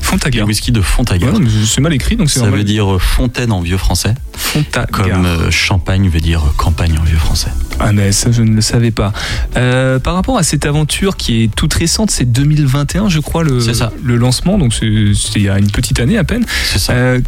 [0.00, 0.42] Fontagar.
[0.44, 1.32] Le whisky de Fontagar.
[1.32, 2.60] Ouais, mais c'est mal écrit, donc c'est Ça normal.
[2.60, 4.14] veut dire fontaine en vieux français.
[4.36, 4.86] Fontagar.
[4.92, 7.48] Comme euh, champagne veut dire campagne en vieux français.
[7.80, 9.12] Ah mais ça je ne le savais pas.
[9.56, 13.58] Euh, par rapport à cette aventure qui est toute récente, c'est 2021 je crois le,
[13.60, 13.90] ça.
[14.04, 16.44] le lancement, donc c'est c'est il y a une petite année à peine.
[16.70, 16.92] C'est ça.
[16.92, 17.20] Euh,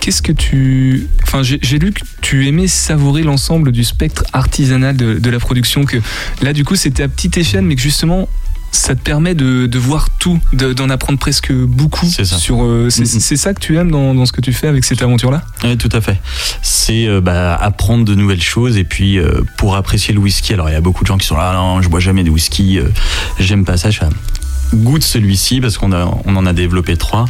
[0.00, 1.08] Qu'est-ce que tu...
[1.24, 5.84] Enfin j'ai lu que tu aimais savourer l'ensemble du spectre artisanal de, de la production,
[5.84, 5.96] que
[6.42, 8.28] là du coup c'était à petite échelle mais que justement
[8.72, 12.04] ça te permet de, de voir tout, de- d'en apprendre presque beaucoup.
[12.06, 12.36] C'est ça.
[12.36, 15.00] Sur, euh, c'est ça que tu aimes dans, dans ce que tu fais avec cette
[15.02, 15.44] aventure-là?
[15.64, 16.20] Oui, tout à fait.
[16.62, 20.52] C'est euh, bah, apprendre de nouvelles choses et puis euh, pour apprécier le whisky.
[20.52, 22.22] Alors il y a beaucoup de gens qui sont là, Ah non, je bois jamais
[22.22, 22.78] de whisky,
[23.38, 23.90] j'aime pas ça.
[23.90, 24.06] Je fais,
[24.74, 27.26] goûte celui-ci parce qu'on on en a développé trois.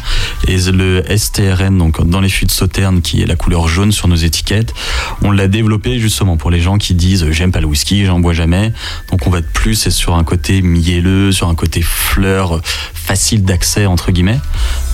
[0.48, 4.08] Et le STRN donc dans les fûts de sauterne qui est la couleur jaune sur
[4.08, 4.74] nos étiquettes
[5.22, 8.32] on l'a développé justement pour les gens qui disent j'aime pas le whisky j'en bois
[8.32, 8.72] jamais.
[9.10, 12.60] Donc on va être plus c'est sur un côté mielleux sur un côté fleur
[12.94, 14.40] facile d'accès entre guillemets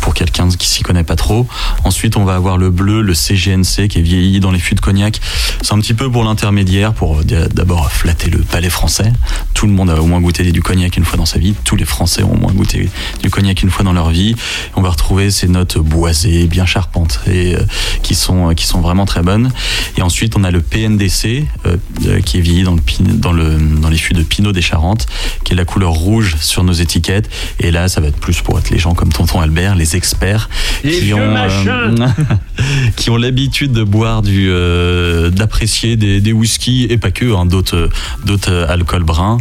[0.01, 1.47] pour quelqu'un qui s'y connaît pas trop.
[1.85, 4.81] Ensuite on va avoir le bleu le CGNC qui est vieilli dans les fûts de
[4.81, 5.21] cognac.
[5.63, 9.13] C'est un petit peu pour l'intermédiaire pour euh, d'abord flatter le palais français.
[9.55, 11.55] Tout le monde a au moins goûté du cognac une fois dans sa vie.
[11.65, 12.89] Tous les français ont au moins goûté
[13.23, 14.35] du cognac une fois dans leur vie.
[14.75, 17.61] On va retrouver ces notes boisées, bien charpentes, et euh,
[18.03, 19.51] qui sont euh, qui sont vraiment très bonnes.
[19.97, 23.89] Et ensuite, on a le PNDC euh, qui est vieilli dans le dans le dans
[23.89, 25.07] les fûts de Pinot des Charentes,
[25.45, 27.31] qui est la couleur rouge sur nos étiquettes.
[27.61, 30.49] Et là, ça va être plus pour être les gens comme Tonton Albert, les experts,
[30.85, 32.15] Les qui vieux ont machins.
[32.97, 37.47] qui ont l'habitude de boire du euh, d'apprécier des, des whiskies et pas que hein,
[37.47, 37.89] d'autres
[38.25, 39.39] d'autres euh, alcools bruns.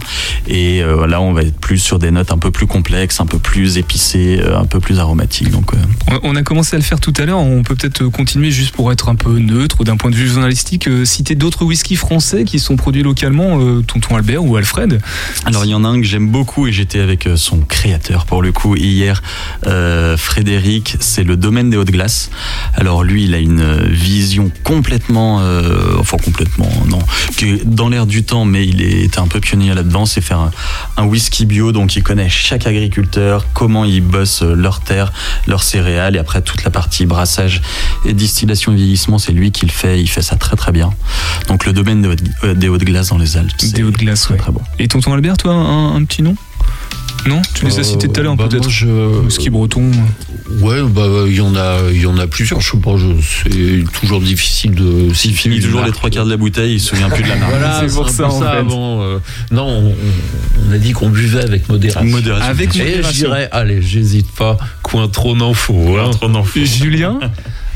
[0.47, 3.25] Et euh, là on va être plus sur des notes un peu plus complexes un
[3.25, 5.49] peu plus épicées un peu plus aromatiques.
[5.51, 8.51] Donc euh, On- a commencé à le faire tout à l'heure, on peut peut-être continuer
[8.51, 12.45] juste pour être un peu neutre d'un point de vue journalistique, citer d'autres whiskies français
[12.45, 14.99] qui sont produits localement, Tonton Albert ou Alfred.
[15.45, 18.41] alors il y en a un que j'aime beaucoup et j'étais avec son créateur pour
[18.41, 19.21] le coup hier
[20.17, 20.95] Frédéric.
[20.99, 22.29] C'est le domaine des hautes glaces
[22.75, 26.99] alors lui il a une vision complètement euh, enfin complètement non
[27.37, 30.39] qui est dans l'air du temps mais il était un peu pionnier là-dedans c'est faire
[30.39, 30.51] un,
[30.97, 31.71] un whisky bio.
[31.71, 35.11] Donc il connaît chaque agriculteur comment ils bossent euh, leur terre
[35.47, 36.15] leurs céréales.
[36.15, 37.61] Et après toute la partie brassage
[38.05, 40.01] et distillation et vieillissement c'est lui qui le fait.
[40.01, 40.91] Il fait ça très très bien.
[41.47, 44.21] Donc le domaine des hautes, euh, des hautes glaces dans les Alpes Des hautes glaces,
[44.21, 44.39] très, ouais.
[44.39, 44.61] très bon.
[44.79, 46.35] Et Tonton Albert, toi, un, un petit nom?
[47.27, 48.87] Non Tu les as cités tout à l'heure, bah, peut-être je-
[49.25, 49.91] Whisky breton.
[50.59, 52.59] Ouais, bah il y en a, il y en a plusieurs.
[52.59, 52.95] Je sais pas,
[53.43, 55.13] c'est toujours difficile de.
[55.13, 57.35] s'il finit toujours les trois quarts de la bouteille il se souvient plus de la
[57.35, 58.47] marque Voilà, C'est pour ça, ça, en fait.
[58.47, 59.01] avant.
[59.03, 59.19] euh,
[59.51, 59.93] non,
[60.67, 62.03] on, a dit qu'on buvait avec modération.
[62.09, 62.49] Modération.
[62.49, 63.27] Avec Et je modération.
[63.29, 65.97] dirais, allez, j'hésite pas, coin trop n'en faut.
[65.99, 66.09] hein.
[66.11, 66.59] Trop d'enfants.
[66.65, 67.19] Julien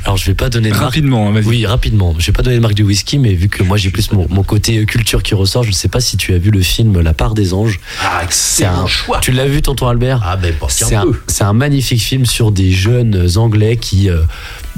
[0.05, 0.85] Alors je vais pas donner de marque.
[0.85, 1.45] Rapidement, hein, vas-y.
[1.45, 2.15] Oui, rapidement.
[2.19, 4.27] Je vais pas donner de marque du whisky, mais vu que moi j'ai plus mon,
[4.29, 7.01] mon côté culture qui ressort, je ne sais pas si tu as vu le film
[7.01, 7.79] La part des anges.
[8.03, 9.19] Ah, C'est un choix.
[9.19, 11.19] Tu l'as vu, tonton Albert Ah ben, C'est un un, peu.
[11.27, 14.21] c'est un magnifique film sur des jeunes Anglais qui, euh,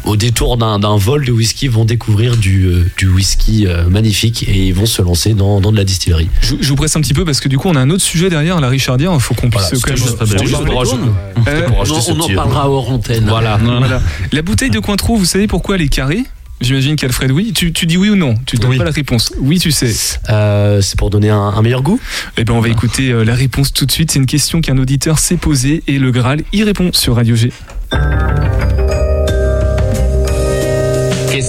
[0.07, 4.67] au détour d'un vol de whisky, vont découvrir du, euh, du whisky euh, magnifique et
[4.67, 6.29] ils vont se lancer dans, dans de la distillerie.
[6.41, 8.03] Je, je vous presse un petit peu parce que du coup on a un autre
[8.03, 9.11] sujet derrière la Richardière.
[9.13, 9.97] Il faut qu'on puisse Voilà, quand même.
[9.97, 11.09] c'était juste- c'était juste pour rajouter-
[11.45, 13.25] c'était pour rajouter ce on en parlera hors antenne.
[13.27, 13.57] Voilà.
[13.57, 14.01] Voilà.
[14.31, 16.23] La bouteille de Cointreau, vous savez pourquoi elle est carrée?
[16.59, 17.51] J'imagine qu'Alfred, oui.
[17.53, 18.33] Tu, tu dis oui ou non?
[18.47, 18.77] Tu donnes Oui.
[18.79, 19.31] pas la réponse.
[19.39, 19.93] Oui, tu sais.
[20.29, 21.99] Euh, c'est pour donner un, un meilleur goût?
[22.37, 24.09] Eh ben, on va écouter euh, la réponse tout de suite.
[24.09, 27.51] C'est une question qu'un auditeur s'est posée et le Graal y répond sur Radio G.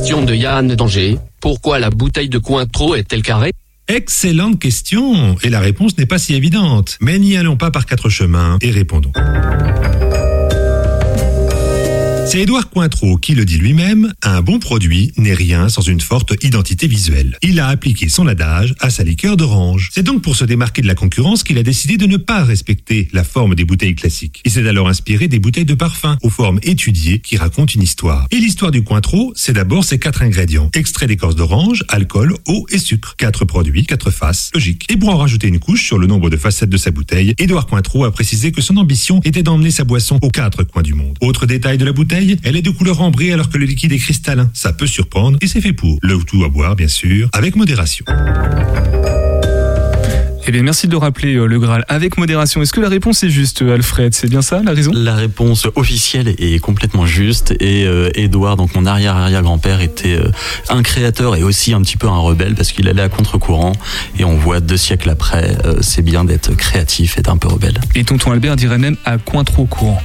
[0.08, 1.18] De Yann d'Angers.
[1.38, 3.52] Pourquoi la bouteille de Cointreau est-elle carrée?
[3.88, 6.96] Excellente question Et la réponse n'est pas si évidente.
[7.02, 9.12] Mais n'y allons pas par quatre chemins et répondons.
[12.30, 16.34] C'est Édouard Cointreau qui le dit lui-même, un bon produit n'est rien sans une forte
[16.44, 17.38] identité visuelle.
[17.40, 19.88] Il a appliqué son adage à sa liqueur d'orange.
[19.94, 23.08] C'est donc pour se démarquer de la concurrence qu'il a décidé de ne pas respecter
[23.14, 24.42] la forme des bouteilles classiques.
[24.44, 28.26] Il s'est alors inspiré des bouteilles de parfum aux formes étudiées qui racontent une histoire.
[28.30, 30.68] Et l'histoire du Cointreau, c'est d'abord ces quatre ingrédients.
[30.74, 33.14] Extrait d'écorce d'orange, alcool, eau et sucre.
[33.16, 34.84] Quatre produits, quatre faces, logique.
[34.90, 37.64] Et pour en rajouter une couche sur le nombre de facettes de sa bouteille, Édouard
[37.64, 41.16] Cointreau a précisé que son ambition était d'emmener sa boisson aux quatre coins du monde.
[41.22, 43.98] Autre détail de la bouteille, elle est de couleur ambrée alors que le liquide est
[43.98, 44.50] cristallin.
[44.54, 45.98] Ça peut surprendre et c'est fait pour.
[46.02, 48.04] Le tout à boire, bien sûr, avec modération.
[50.48, 52.62] Eh bien, merci de le rappeler, euh, le Graal, avec modération.
[52.62, 54.14] Est-ce que la réponse est juste, euh, Alfred?
[54.14, 54.92] C'est bien ça, la raison?
[54.94, 60.30] La réponse officielle est complètement juste et euh, Édouard, donc mon arrière-arrière-grand-père, était euh,
[60.70, 63.72] un créateur et aussi un petit peu un rebelle parce qu'il allait à contre-courant
[64.18, 67.78] et on voit deux siècles après, euh, c'est bien d'être créatif et d'un peu rebelle.
[67.94, 70.00] Et tonton Albert dirait même à coin trop court.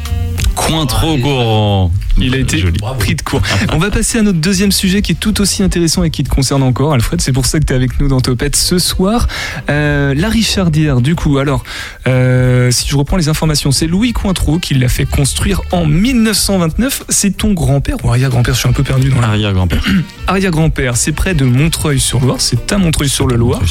[0.56, 2.64] Coin trop courant Il a été
[3.00, 3.42] pris de court.
[3.72, 6.30] On va passer à notre deuxième sujet qui est tout aussi intéressant et qui te
[6.30, 7.22] concerne encore, Alfred.
[7.22, 9.28] C'est pour ça que tu es avec nous dans Topette ce soir.
[9.70, 11.64] Euh, la Richardière, du coup, alors,
[12.08, 17.04] euh, si je reprends les informations, c'est Louis Cointreau qui l'a fait construire en 1929.
[17.10, 18.56] C'est ton grand-père ou arrière-grand-père?
[18.56, 19.28] Je suis un peu perdu dans la.
[19.28, 19.86] Arrière-grand-père.
[20.28, 22.38] Arrière-grand-père, c'est près de Montreuil-sur-Loire.
[22.40, 23.62] C'est à Montreuil-sur-le-Loir.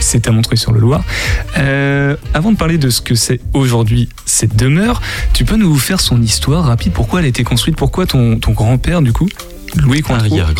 [0.00, 1.04] C'est à Montreuil-sur-le-Loir.
[1.58, 5.02] Euh, avant de parler de ce que c'est aujourd'hui cette demeure,
[5.34, 7.76] tu peux nous faire son histoire rapide Pourquoi elle a été construite?
[7.76, 9.28] Pourquoi ton, ton grand-père, du coup?
[9.82, 10.02] Louis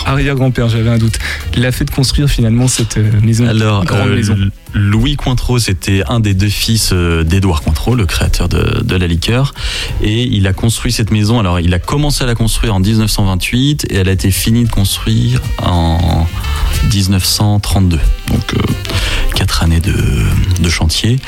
[0.05, 0.69] Arrière-grand-père.
[0.69, 1.19] j'avais un doute,
[1.57, 4.37] l'a fait de construire finalement cette euh, maison, Alors, grande euh, maison.
[4.75, 9.07] Louis Cointreau, c'était un des deux fils euh, d'Édouard Cointreau, le créateur de, de la
[9.07, 9.55] liqueur.
[10.03, 11.41] Et il a construit cette maison.
[11.41, 14.71] Alors, il a commencé à la construire en 1928 et elle a été finie de
[14.71, 16.27] construire en
[16.93, 17.99] 1932.
[18.29, 18.59] Donc, euh,
[19.57, 19.95] quatre années de,
[20.61, 21.19] de chantier.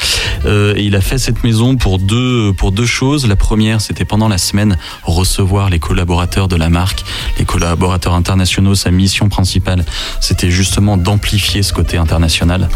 [0.44, 3.26] Euh, et il a fait cette maison pour deux, pour deux choses.
[3.26, 7.04] La première, c'était pendant la semaine recevoir les collaborateurs de la marque,
[7.38, 8.74] les collaborateurs internationaux.
[8.74, 9.84] Sa mission principale,
[10.20, 12.68] c'était justement d'amplifier ce côté international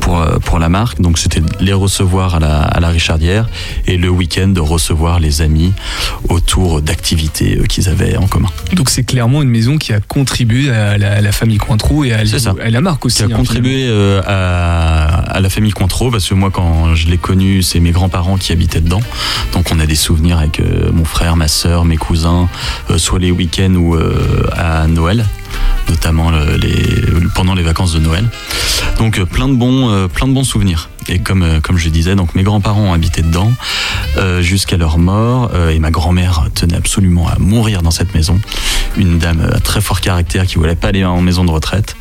[0.00, 1.00] pour, euh, pour la marque.
[1.00, 3.48] Donc c'était les recevoir à la, à la Richardière
[3.86, 5.72] et le week-end de recevoir les amis
[6.28, 8.48] autour d'activités euh, qu'ils avaient en commun.
[8.74, 12.12] Donc c'est clairement une maison qui a contribué à la, à la famille Cointreau et
[12.12, 12.22] à,
[12.70, 13.18] la marque aussi.
[13.18, 17.08] qui a hein, contribué euh, à, à la famille Cointreau parce que moi quand je
[17.08, 19.00] l'ai connu c'est mes grands-parents qui habitaient dedans.
[19.52, 22.48] Donc on a des souvenirs avec euh, mon frère ma sœur mes cousins
[22.90, 25.24] euh, soit les week-ends ou euh, à Noël
[25.88, 26.74] notamment le- les,
[27.34, 28.24] pendant les vacances de Noël.
[28.98, 32.34] Donc plein de bons plein de bons souvenirs et comme euh, comme je disais donc
[32.34, 33.52] mes grands-parents habitaient dedans
[34.16, 38.40] euh, jusqu'à leur mort euh, et ma grand-mère tenait absolument à mourir dans cette maison
[38.96, 41.96] une dame à très fort caractère qui voulait pas aller en maison de retraite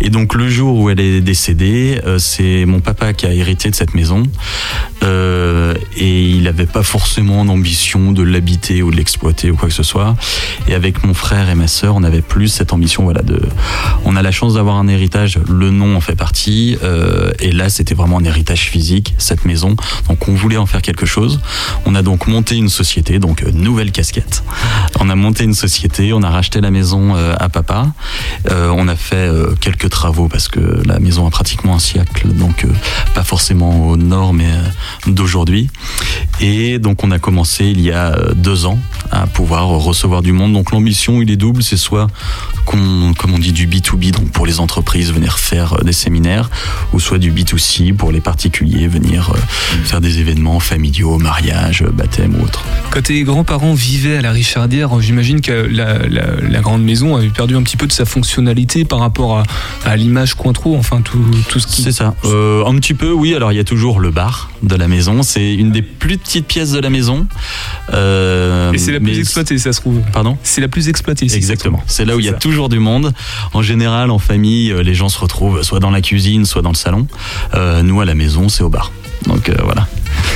[0.00, 3.74] et donc le jour où elle est décédée, c'est mon papa qui a hérité de
[3.74, 4.24] cette maison.
[5.96, 9.82] Et il n'avait pas forcément d'ambition de l'habiter ou de l'exploiter ou quoi que ce
[9.82, 10.16] soit.
[10.66, 13.04] Et avec mon frère et ma sœur, on avait plus cette ambition.
[13.04, 13.22] Voilà,
[14.04, 15.38] on a la chance d'avoir un héritage.
[15.48, 16.76] Le nom en fait partie.
[17.38, 19.76] et là, c'était vraiment un héritage physique, cette maison.
[20.08, 21.40] Donc on voulait en faire quelque chose.
[21.86, 24.42] On a donc monté une société, donc euh, nouvelle casquette.
[25.00, 27.92] On a monté une société, on a racheté la maison euh, à papa.
[28.50, 29.28] Euh, on a fait
[29.60, 32.66] quelques travaux parce que la maison a pratiquement un siècle, donc
[33.14, 34.42] pas forcément aux normes
[35.06, 35.70] d'aujourd'hui.
[36.40, 38.78] Et donc on a commencé il y a deux ans
[39.10, 40.52] à pouvoir recevoir du monde.
[40.52, 42.08] Donc l'ambition, il est double, c'est soit
[42.64, 46.50] qu'on, comme on dit, du B2B, donc pour les entreprises venir faire des séminaires,
[46.92, 49.38] ou soit du B2C pour les particuliers venir euh,
[49.84, 52.64] faire des événements familiaux, mariage, baptême ou autre.
[52.90, 57.28] Quand tes grands-parents vivaient à la Richardière, j'imagine que la, la- la grande maison avait
[57.30, 59.42] perdu un petit peu de sa fonctionnalité par rapport à,
[59.84, 61.82] à l'image Cointreau, enfin tout, tout ce qui...
[61.82, 62.14] C'est ça.
[62.24, 63.34] Euh, un petit peu, oui.
[63.34, 65.22] Alors il y a toujours le bar de la maison.
[65.22, 67.26] C'est une des plus petites pièces de la maison.
[67.92, 70.00] Euh, Et c'est la plus mais- exploitée, ça se trouve.
[70.12, 70.36] Pardon?
[70.42, 71.26] C'est la plus exploitée.
[71.26, 71.82] ici, Exactement.
[71.86, 72.38] C'est là où il y a ça.
[72.38, 73.12] toujours du monde.
[73.52, 76.70] En général, en famille, euh, les gens se retrouvent soit dans la cuisine, soit dans
[76.70, 77.06] le salon.
[77.54, 78.92] Euh, nous, à la maison, c'est au bar.
[79.26, 79.86] Donc euh, voilà.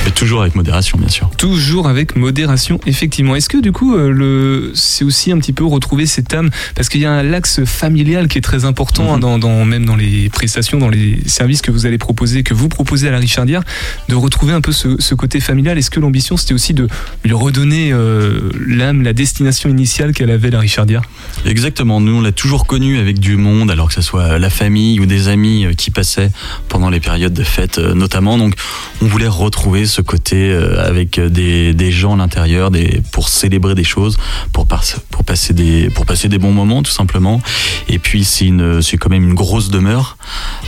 [0.05, 1.29] Mais toujours avec modération, bien sûr.
[1.37, 3.35] Toujours avec modération, effectivement.
[3.35, 6.49] Est-ce que du coup, euh, le, c'est aussi un petit peu retrouver cette âme?
[6.75, 9.85] Parce qu'il y a un l'axe familial qui est très important, hein, dans, dans- même
[9.85, 13.19] dans les prestations, dans les services que vous allez proposer, que vous proposez à la
[13.19, 13.61] Richardière,
[14.09, 15.77] de retrouver un peu ce, ce côté familial.
[15.77, 16.87] Est-ce que l'ambition, c'était aussi de
[17.23, 21.01] lui redonner euh, l'âme, la destination initiale qu'elle avait, la Richardière?
[21.45, 24.99] Exactement, nous on l'a toujours connu avec du monde, alors que ce soit la famille
[24.99, 26.29] ou des amis euh, qui passaient
[26.69, 28.37] pendant les périodes de fête notamment.
[28.37, 28.55] Donc
[29.01, 32.71] on voulait retrouver ce côté euh, avec des, gens à l'intérieur
[33.11, 34.17] pour célébrer des choses,
[34.51, 37.41] pour, passer des, bons moments tout simplement.
[37.87, 40.17] Et puis c'est quand même une grosse demeure.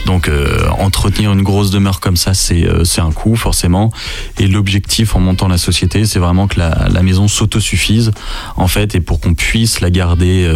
[0.06, 3.90] Donc euh, entretenir une grosse demeure comme ça, c'est euh, un coût forcément.
[4.38, 8.10] Et l'objectif en montant la société, c'est vraiment que la, la maison s'autosuffise
[8.56, 10.50] en fait, et pour qu'on puisse la garder,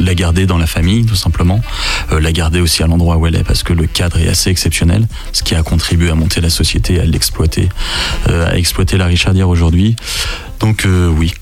[0.00, 1.60] la garder dans la famille tout simplement,
[2.10, 5.06] la garder aussi à l'endroit où elle est, parce que le cadre est assez exceptionnel,
[5.32, 7.68] ce qui a contribué à monter la société, à l'exploiter,
[8.28, 9.96] à exploiter la Richardière aujourd'hui.
[10.60, 11.32] Donc euh, oui.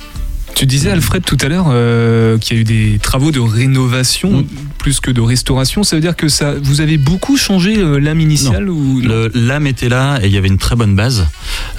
[0.56, 4.46] Tu disais, Alfred, tout à l'heure, euh, qu'il y a eu des travaux de rénovation
[4.78, 5.82] plus que de restauration.
[5.82, 9.02] Ça veut dire que ça, vous avez beaucoup changé euh, l'âme initiale ou
[9.34, 11.26] L'âme était là et il y avait une très bonne base.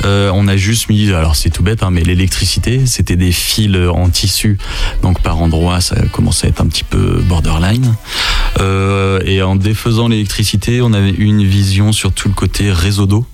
[0.06, 3.76] Euh, on a juste mis, alors c'est tout bête, hein, mais l'électricité, c'était des fils
[3.76, 4.60] en tissu.
[5.02, 7.96] Donc par endroits, ça commençait à être un petit peu borderline.
[8.60, 13.26] Euh, et en défaisant l'électricité, on avait une vision sur tout le côté réseau d'eau,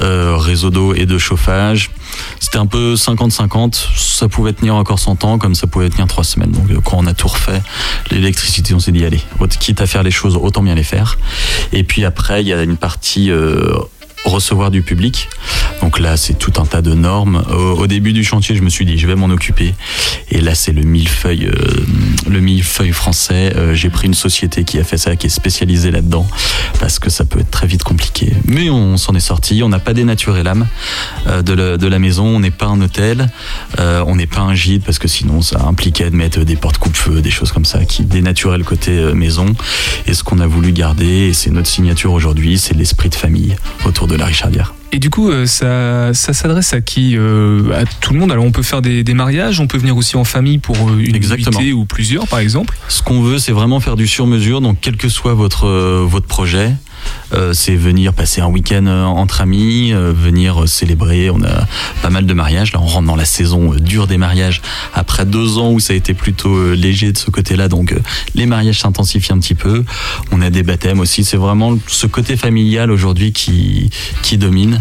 [0.00, 1.90] euh, réseau d'eau et de chauffage.
[2.40, 3.88] C'était un peu 50-50.
[3.96, 6.52] Ça pouvait tenir encore 100 ans, comme ça pouvait tenir 3 semaines.
[6.52, 7.62] Donc euh, quand on a tout refait,
[8.10, 9.20] l'électricité, on s'est dit allez,
[9.60, 11.18] quitte à faire les choses, autant bien les faire.
[11.72, 13.78] Et puis après, il y a une partie euh,
[14.24, 15.28] recevoir du public.
[15.80, 17.44] Donc là, c'est tout un tas de normes.
[17.50, 19.74] Au, début du chantier, je me suis dit, je vais m'en occuper.
[20.30, 21.86] Et là, c'est le millefeuille, euh,
[22.28, 23.52] le millefeuille français.
[23.56, 26.26] Euh, J'ai pris une société qui a fait ça, qui est spécialisée là-dedans,
[26.80, 28.32] parce que ça peut être très vite compliqué.
[28.46, 29.62] Mais on s'en est sorti.
[29.62, 30.66] On n'a pas dénaturé l'âme
[31.26, 32.26] euh, de, de la maison.
[32.26, 33.28] On n'est pas un hôtel.
[33.78, 36.78] Euh, on n'est pas un gîte, parce que sinon, ça impliquait de mettre des portes
[36.78, 39.46] coupe-feu, des choses comme ça, qui dénaturaient le côté euh, maison.
[40.06, 43.56] Et ce qu'on a voulu garder, et c'est notre signature aujourd'hui, c'est l'esprit de famille
[43.84, 44.74] autour de la Richardière.
[44.92, 48.30] Et du coup, euh, ça, ça s'adresse à qui Euh, À tout le monde?
[48.30, 50.98] Alors, on peut faire des, des mariages, on peut venir aussi en famille pour euh,
[50.98, 51.58] une Exactement.
[51.74, 52.76] ou plusieurs, par exemple?
[52.88, 54.60] Ce qu'on veut, c'est vraiment faire du sur-mesure.
[54.60, 55.66] Donc, quel que soit votre
[56.04, 56.72] votre projet,
[57.52, 61.30] c'est venir passer un week-end euh, entre amis, euh, venir euh, célébrer.
[61.30, 61.66] On a
[62.02, 62.72] pas mal de mariages.
[62.72, 64.62] Là, on rentre dans la saison euh, dure des mariages.
[64.94, 67.98] Après deux ans où ça a été plutôt euh, léger de ce côté-là, donc euh,
[68.34, 69.84] les mariages s'intensifient un petit peu.
[70.32, 71.24] On a des baptêmes aussi.
[71.24, 73.90] C'est vraiment ce côté familial aujourd'hui qui
[74.22, 74.80] qui domine.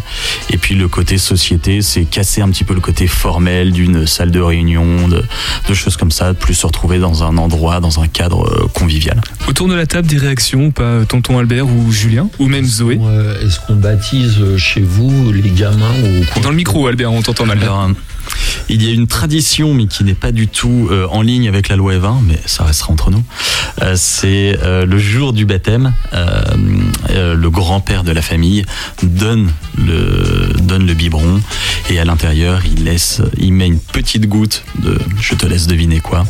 [0.50, 4.32] Et puis le côté société, c'est casser un petit peu le côté formel d'une salle
[4.32, 5.24] de réunion, de,
[5.70, 9.22] de choses comme ça, plus se retrouver dans un endroit, dans un cadre euh, convivial.
[9.48, 13.00] Autour de la table, des réactions, pas euh, tonton Albert ou Julien, ou même Zoé.
[13.02, 16.42] Euh, Est-ce qu'on baptise euh, chez vous les gamins ou quoi?
[16.42, 17.60] Dans le micro, Albert, on t'entend mal.
[17.62, 17.94] Alors, euh,
[18.70, 21.70] il y a une tradition, mais qui n'est pas du tout euh, en ligne avec
[21.70, 23.24] la loi Evin, mais ça restera entre nous.
[23.82, 26.42] Euh, c'est euh, le jour du baptême, euh,
[27.10, 28.66] euh, le grand-père de la famille
[29.02, 31.42] donne le, donne le biberon
[31.90, 36.00] et à l'intérieur, il laisse, il met une petite goutte de, je te laisse deviner
[36.00, 36.26] quoi.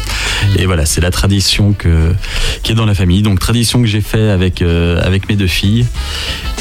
[0.58, 2.14] Et voilà, c'est la tradition que,
[2.64, 3.22] qui est dans la famille.
[3.22, 5.86] Donc tradition que j'ai fait avec euh, avec mes deux filles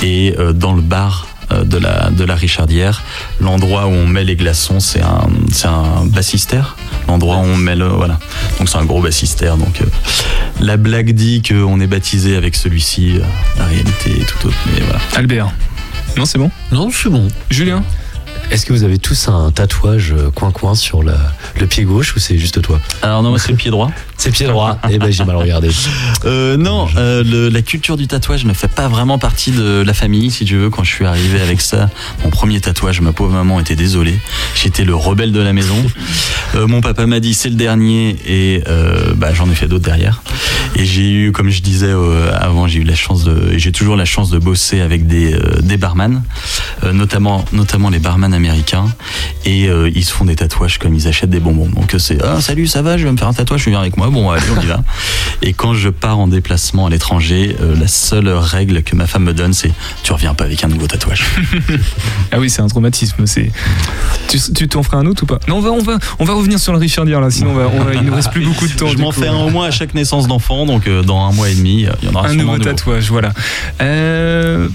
[0.02, 1.28] et dans le bar
[1.64, 3.02] de la, de la Richardière.
[3.40, 6.76] L'endroit où on met les glaçons, c'est un, c'est un bassistère.
[7.08, 7.86] L'endroit où on met le.
[7.88, 8.18] Voilà.
[8.58, 9.56] Donc c'est un gros bassistère.
[9.56, 9.86] Donc euh,
[10.60, 13.16] la blague dit qu'on est baptisé avec celui-ci.
[13.18, 13.24] euh,
[13.58, 14.56] La réalité est tout autre.
[14.74, 15.00] Mais voilà.
[15.16, 15.50] Albert.
[16.16, 16.50] Non, c'est bon?
[16.70, 17.28] Non, c'est bon.
[17.50, 17.82] Julien?
[18.50, 21.14] Est-ce que vous avez tous un tatouage euh, coin-coin sur le,
[21.58, 23.90] le pied gauche ou c'est juste toi Alors non, moi c'est le pied droit.
[24.22, 24.78] C'est pied droit.
[24.88, 25.68] Eh ben j'ai mal regardé.
[26.24, 29.92] Euh, non, euh, le- la culture du tatouage ne fait pas vraiment partie de la
[29.92, 30.70] famille, si tu veux.
[30.70, 31.90] Quand je suis arrivé avec ça,
[32.22, 34.16] mon premier tatouage, ma pauvre maman était désolée.
[34.54, 35.74] J'étais le rebelle de la maison.
[36.54, 38.62] Euh, mon papa m'a dit c'est le dernier et
[39.16, 40.22] bah, j'en ai fait d'autres derrière.
[40.76, 41.90] Et j'ai eu, comme je disais
[42.38, 45.78] avant, j'ai eu la chance de, j'ai toujours la chance de bosser avec des, des
[45.78, 46.22] barman,
[46.92, 48.86] notamment, notamment les barman américains.
[49.44, 51.68] Et euh, ils se font des tatouages comme ils achètent des bonbons.
[51.68, 53.96] Donc c'est ah salut, ça va, je vais me faire un tatouage, tu viens avec
[53.96, 54.08] moi.
[54.10, 54.82] Bon, allez, on y va.
[55.42, 59.24] Et quand je pars en déplacement à l'étranger, euh, la seule règle que ma femme
[59.24, 59.72] me donne, c'est
[60.02, 61.24] tu reviens pas avec un nouveau tatouage.
[62.34, 63.26] Ah oui, c'est un traumatisme.
[63.26, 63.50] C'est.
[64.28, 65.38] Tu t'en feras un autre ou pas?
[65.48, 67.30] Non, on va, on va, on va revenir sur la Richardière là.
[67.30, 68.88] Sinon, on va, on va- il nous reste plus beaucoup de temps.
[68.88, 70.64] je m'en fais un au moins à chaque naissance d'enfant.
[70.64, 73.10] donc euh, dans un mois et demi, il y en aura un sûrement nouveau tatouage,
[73.10, 73.32] voilà.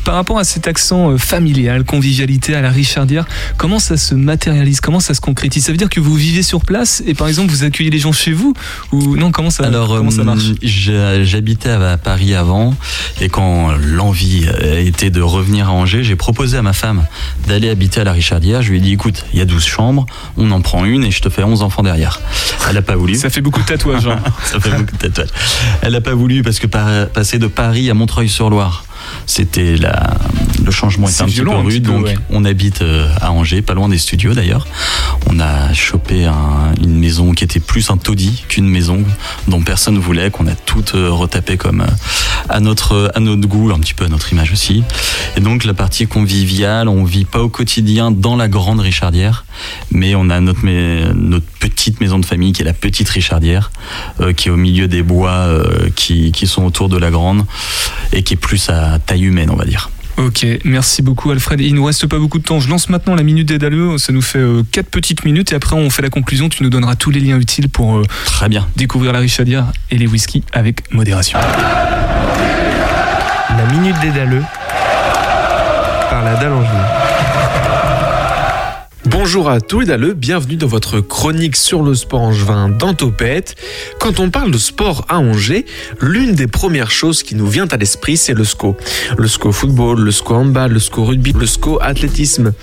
[0.04, 3.26] Par rapport à cet accent familial, convivialité à la Richardière,
[3.56, 4.82] comment ça se matérialise?
[4.82, 5.66] Comment ça se concrétise?
[5.66, 8.12] Ça veut dire que vous vivez sur place et par exemple vous accueillez les gens
[8.12, 8.54] chez vous
[8.92, 10.44] Ou non, comment ça, Alors, comment ça euh, marche?
[10.62, 12.76] j'habitais à Paris avant
[13.22, 17.06] et quand l'envie euh, était de revenir à Angers, j'ai proposé à ma femme
[17.48, 18.62] d'aller habiter à la Richardière.
[18.62, 20.06] Je lui ai dit, écoute, il y a 12 chambres,
[20.38, 22.20] on en prend une et je te fais 11 enfants derrière.
[22.68, 23.16] Elle n'a pas voulu.
[23.16, 24.08] Ça fait beaucoup de tatouages.
[24.08, 24.20] hein.
[24.46, 25.30] Ça fait beaucoup de tatouages.
[25.82, 28.86] Elle n'a pas voulu parce que par- passer de Paris à Montreuil-sur-Loire,
[29.26, 30.18] c'était la,
[30.64, 31.84] le changement était un petit peu petit rude.
[31.86, 32.16] peu, donc ouais.
[32.30, 34.68] on habite euh, à Angers, pas loin des studios d'ailleurs.
[35.30, 39.04] On a chopé un- une maison qui était plus un taudis qu'une maison
[39.48, 41.86] dont personne ne voulait, qu'on a tout euh, retapé comme euh,
[42.50, 44.84] à notre à notre goût, un petit peu à notre image aussi.
[45.36, 49.46] Et donc la partie conviviale, on vit pas au quotidien dans la grande Richardière,
[49.92, 53.72] mais on a notre mais- notre petite maison de famille qui est la petite Richardière,
[54.22, 57.46] euh, qui est au milieu des bois euh, qui qui sont autour de la grande
[58.14, 59.90] et qui est plus à taille humaine, on va dire.
[60.18, 61.62] Ok, merci beaucoup Alfred.
[61.62, 62.60] Il nous reste pas beaucoup de temps.
[62.60, 64.00] Je lance maintenant la minute des daleux.
[64.00, 66.50] Ça nous fait 4 petites minutes et après on fait la conclusion.
[66.50, 68.68] Tu nous donneras tous les liens utiles pour euh, Très bien.
[68.76, 71.38] découvrir la Richardière et les whisky avec modération.
[73.58, 74.44] La minute des daleux
[76.10, 76.34] par la.
[79.28, 83.56] Bonjour à tous les daleux, bienvenue dans votre chronique sur le sport angevin dans Topette.
[84.00, 85.66] Quand on parle de sport à Angers,
[86.00, 88.78] l'une des premières choses qui nous vient à l'esprit, c'est le SCO.
[89.18, 92.54] Le SCO football, le SCO handball, le SCO rugby, le SCO athlétisme.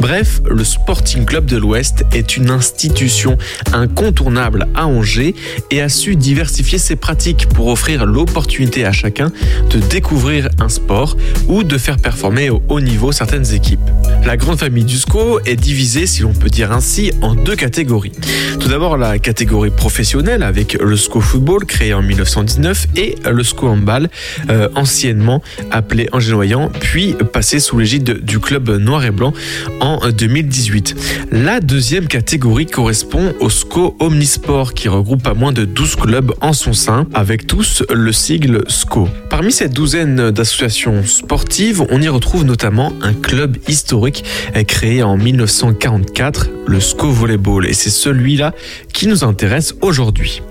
[0.00, 3.36] Bref, le Sporting Club de l'Ouest est une institution
[3.74, 5.34] incontournable à Angers
[5.70, 9.30] et a su diversifier ses pratiques pour offrir l'opportunité à chacun
[9.68, 11.18] de découvrir un sport
[11.48, 13.90] ou de faire performer au haut niveau certaines équipes.
[14.24, 18.12] La grande famille du SCO est divisée, si l'on peut dire ainsi, en deux catégories.
[18.60, 23.66] Tout d'abord la catégorie professionnelle avec le SCO football créé en 1919 et le SCO
[23.66, 24.08] handball
[24.48, 25.42] euh, anciennement
[25.72, 29.32] appelé Angers-Noyant puis passé sous l'égide du club noir et blanc
[29.80, 30.94] en 2018.
[31.32, 36.52] La deuxième catégorie correspond au SCO Omnisport qui regroupe pas moins de 12 clubs en
[36.52, 39.08] son sein avec tous le sigle SCO.
[39.30, 45.16] Parmi cette douzaine d'associations sportives, on y retrouve notamment un club historique euh, créé en
[46.04, 48.54] 1944, le SCO Volleyball et c'est celui-là
[48.92, 50.42] qui nous intéresse aujourd'hui.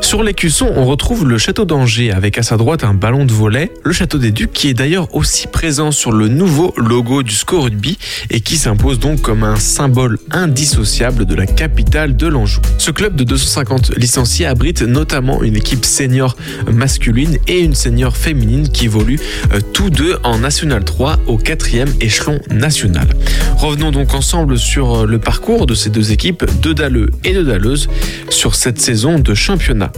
[0.00, 3.70] Sur l'écusson, on retrouve le château d'Angers avec à sa droite un ballon de volet,
[3.84, 7.62] le château des Ducs qui est d'ailleurs aussi présent sur le nouveau logo du SCO
[7.62, 7.98] Rugby
[8.28, 12.60] et qui s'impose donc comme un symbole indissociable de la capitale de l'Anjou.
[12.78, 16.36] Ce club de 250 licenciés abrite notamment une équipe senior
[16.70, 19.20] masculine et une senior féminine qui évoluent
[19.52, 23.08] euh, tous deux en National 3 au quatrième échelon national.
[23.56, 27.42] Revenons donc ensemble sur euh, le parcours de ces deux équipes, de Dalleux et de
[27.42, 27.88] Dalleuses,
[28.28, 29.51] sur cette saison de championnat.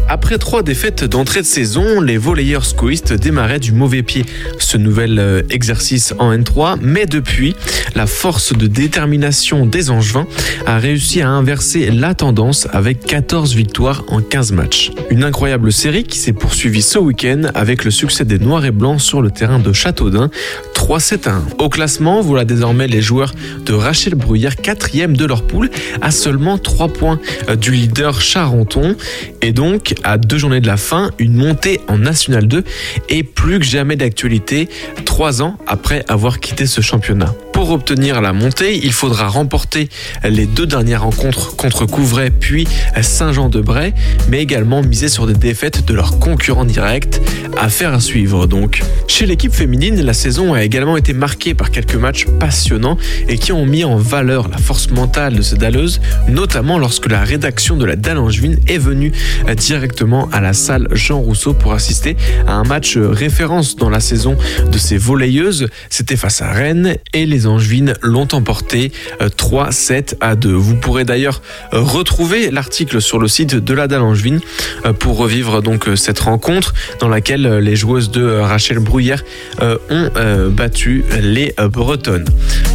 [0.08, 4.24] Après trois défaites d'entrée de saison, les volleyeurs scoïstes démarraient du mauvais pied
[4.58, 7.54] ce nouvel euh, exercice en N3, mais depuis,
[7.94, 10.26] la force de détermination des Angevins
[10.66, 14.90] a réussi à inverser la tendance avec 14 victoires en 15 matchs.
[15.10, 19.00] Une incroyable série qui s'est poursuivie ce week-end avec le succès des Noirs et Blancs
[19.00, 20.30] sur le terrain de Châteaudun,
[20.74, 21.42] 3-7 à 1.
[21.60, 23.32] Au classement, voilà désormais les joueurs
[23.64, 25.70] de Rachel Bruyère, quatrième de leur poule,
[26.02, 28.96] à seulement 3 points euh, du leader Charenton.
[29.44, 32.64] Et donc, à deux journées de la fin, une montée en National 2
[33.10, 34.70] est plus que jamais d'actualité,
[35.04, 37.34] trois ans après avoir quitté ce championnat.
[37.54, 39.88] Pour obtenir la montée, il faudra remporter
[40.24, 42.66] les deux dernières rencontres contre Couvray puis
[43.00, 43.94] Saint-Jean-de-Bray,
[44.28, 47.20] mais également miser sur des défaites de leurs concurrents directs.
[47.56, 48.82] Affaire à suivre donc.
[49.06, 52.98] Chez l'équipe féminine, la saison a également été marquée par quelques matchs passionnants
[53.28, 57.22] et qui ont mis en valeur la force mentale de ces dalleuses, notamment lorsque la
[57.22, 59.12] rédaction de la Dalle Angevine est venue
[59.56, 62.16] directement à la salle Jean Rousseau pour assister
[62.48, 64.36] à un match référence dans la saison
[64.70, 65.68] de ces volleyeuses.
[65.88, 70.52] C'était face à Rennes et les Angevines l'ont emporté euh, 3-7 à 2.
[70.52, 71.42] Vous pourrez d'ailleurs
[71.72, 74.40] euh, retrouver l'article sur le site de la Dalle Angevine
[74.84, 78.78] euh, pour revivre donc euh, cette rencontre dans laquelle euh, les joueuses de euh, Rachel
[78.78, 82.26] euh, ont euh, battu les euh, Bretonnes.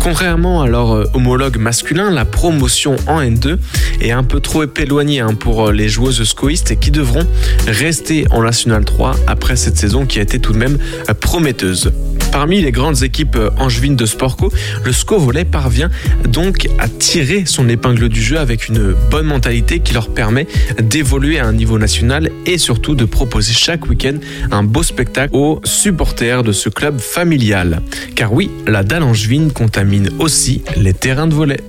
[0.02, 3.58] Contrairement à leur euh, homologue masculin, la promotion en N2
[4.02, 7.26] est un peu trop éloignée hein, pour euh, les joueuses scoïstes qui devront
[7.68, 10.78] rester en National 3 après cette saison qui a été tout de même
[11.10, 11.92] euh, prometteuse.
[12.32, 14.52] Parmi les grandes équipes euh, angevines de Sportco,
[14.84, 15.90] le SCO Volley parvient
[16.28, 20.48] donc à tirer son épingle du jeu avec une bonne mentalité qui leur permet
[20.82, 24.16] d'évoluer à un niveau national et surtout de proposer chaque week-end
[24.52, 27.82] un beau spectacle aux supporters de ce club familial.
[28.16, 31.60] Car oui, la dalle angevine contamine aussi les terrains de volley.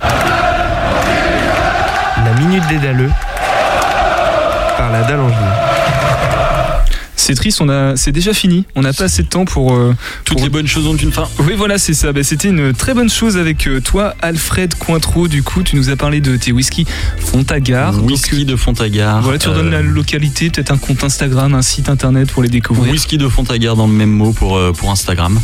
[2.23, 3.09] La minute des dalleux
[4.77, 5.70] par la dalle angevine.
[7.21, 8.65] C'est triste, on a, c'est déjà fini.
[8.75, 9.73] On n'a pas assez de temps pour.
[9.73, 9.93] euh,
[10.25, 11.27] Toutes pour- les bonnes choses ont une fin.
[11.39, 12.11] Oui, voilà, c'est ça.
[12.13, 15.27] Ben, C'était une très bonne chose avec euh, toi, Alfred Cointreau.
[15.27, 16.85] Du coup, tu nous as parlé de tes whisky
[17.19, 17.93] Fontagar.
[17.93, 19.21] Donc, Whisky de Fontagar.
[19.21, 22.49] voilà, tu redonnes euh, la localité, peut-être un compte Instagram, un site internet pour les
[22.49, 22.91] découvrir.
[22.91, 25.39] Whisky de Fontagar dans le même mot pour, euh, pour Instagram.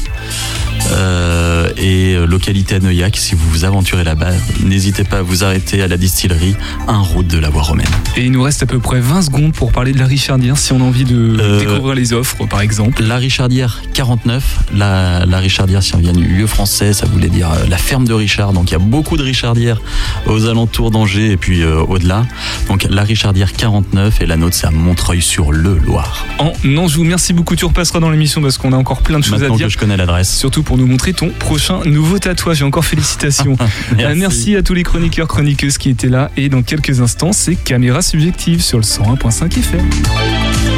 [0.91, 4.31] Euh, et euh, localité à Neuillac, si vous vous aventurez là-bas,
[4.63, 6.55] n'hésitez pas à vous arrêter à la distillerie,
[6.87, 7.87] un route de la voie romaine.
[8.15, 10.71] Et il nous reste à peu près 20 secondes pour parler de la Richardière si
[10.73, 13.03] on a envie de Euh, découvrir les offres, par exemple.
[13.03, 14.43] La Richardière 49,
[14.75, 18.53] la, la Richardière, ça vient du lieu français, ça voulait dire la ferme de Richard.
[18.53, 19.81] Donc il y a beaucoup de Richardières
[20.25, 22.25] aux alentours d'Angers et puis euh, au-delà.
[22.69, 26.25] Donc la Richardière 49 et la nôtre, c'est à Montreuil-sur-le-Loir.
[26.39, 27.55] En Anjou, merci beaucoup.
[27.55, 29.67] Tu repasseras dans l'émission parce qu'on a encore plein de choses Maintenant à dire.
[29.67, 30.35] que je connais l'adresse.
[30.37, 32.61] Surtout pour nous montrer ton prochain nouveau tatouage.
[32.61, 33.57] Et encore félicitations.
[33.99, 34.55] Euh, Merci.
[34.55, 36.29] à tous les chroniqueurs, chroniqueuses qui étaient là.
[36.37, 40.76] Et dans quelques instants, c'est Caméra Subjective sur le 101.5 FM.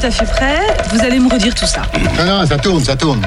[0.00, 0.58] Tout à fait prêt,
[0.92, 1.82] vous allez me redire tout ça.
[2.16, 3.20] Non, non, ça tourne, ça tourne.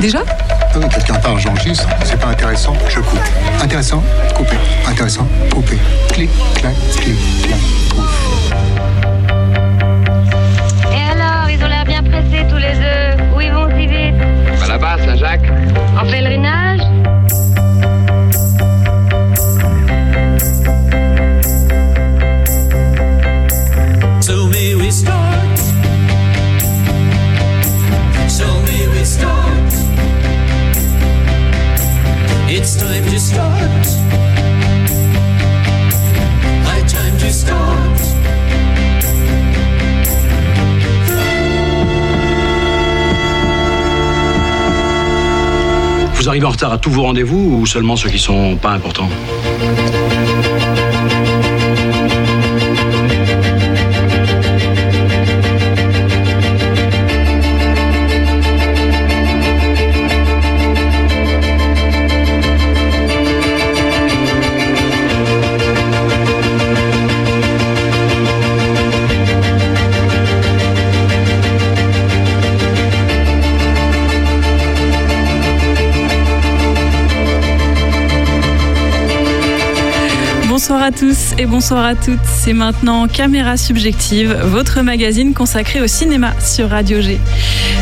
[0.00, 1.88] Déjà Ah oui, Quelqu'un parle, j'enregistre.
[2.04, 3.18] C'est pas intéressant, je coupe.
[3.62, 4.02] Intéressant,
[4.34, 4.56] coupé.
[4.88, 5.76] Intéressant, coupé.
[6.12, 7.58] Clic, clac, clic, clac.
[10.92, 13.24] Et alors, ils ont l'air bien pressés tous les deux.
[13.36, 14.14] Où ils vont si vite?
[14.60, 15.50] Bah là-bas, Saint-Jacques.
[16.00, 16.39] En pèlerinage
[46.20, 49.08] Vous arrivez en retard à tous vos rendez-vous ou seulement ceux qui sont pas importants?
[81.00, 82.20] Tous et bonsoir à toutes.
[82.26, 87.18] C'est maintenant Caméra Subjective, votre magazine consacré au cinéma sur Radio G.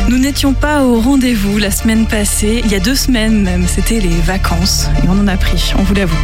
[0.07, 3.99] Nous n'étions pas au rendez-vous la semaine passée, il y a deux semaines même, c'était
[3.99, 6.15] les vacances et on en a pris, on vous l'avoue.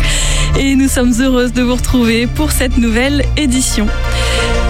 [0.57, 3.87] Et nous sommes heureuses de vous retrouver pour cette nouvelle édition.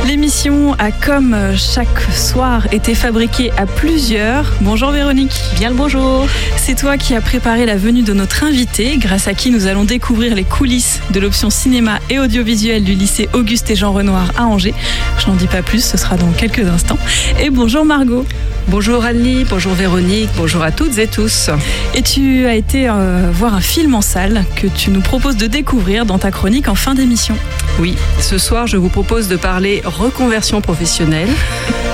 [0.06, 4.54] L'émission a comme chaque soir été fabriquée à plusieurs.
[4.62, 5.34] Bonjour Véronique.
[5.58, 6.28] Bien le bonjour.
[6.58, 9.84] C'est toi qui as préparé la venue de notre invité, grâce à qui nous allons
[9.84, 14.46] découvrir les coulisses de l'option cinéma et audiovisuel du lycée Auguste et Jean Renoir à
[14.46, 14.76] Angers.
[15.18, 17.00] Je n'en dis pas plus, ce sera dans quelques instants.
[17.42, 18.26] Et bonjour Margot.
[18.68, 21.52] Bonjour Annie, bonjour Véronique, bonjour à toutes et tous.
[21.94, 25.46] Et tu as été euh, voir un film en salle que tu nous proposes de
[25.46, 27.38] découvrir dans ta chronique en fin d'émission.
[27.80, 31.30] Oui, ce soir je vous propose de parler reconversion professionnelle,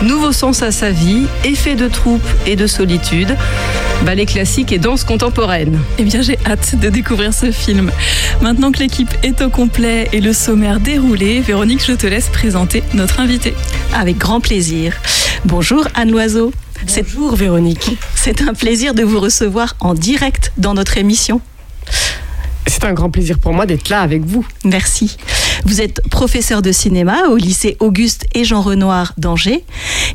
[0.02, 3.36] nouveau sens à sa vie, effet de troupe et de solitude,
[4.06, 5.80] ballet classique et danse contemporaine.
[5.98, 7.92] Eh bien, j'ai hâte de découvrir ce film.
[8.42, 12.84] Maintenant que l'équipe est au complet et le sommaire déroulé, Véronique, je te laisse présenter
[12.94, 13.54] notre invité.
[13.94, 14.94] Avec grand plaisir.
[15.46, 16.52] Bonjour Anne Loiseau.
[16.88, 17.98] Bonjour Véronique.
[18.16, 21.42] C'est un plaisir de vous recevoir en direct dans notre émission.
[22.66, 24.46] C'est un grand plaisir pour moi d'être là avec vous.
[24.64, 25.18] Merci.
[25.66, 29.64] Vous êtes professeur de cinéma au lycée Auguste et Jean Renoir d'Angers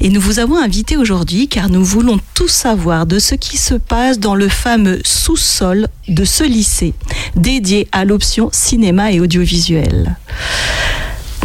[0.01, 3.75] et nous vous avons invité aujourd'hui car nous voulons tout savoir de ce qui se
[3.75, 6.95] passe dans le fameux sous-sol de ce lycée
[7.37, 10.17] dédié à l'option cinéma et audiovisuel.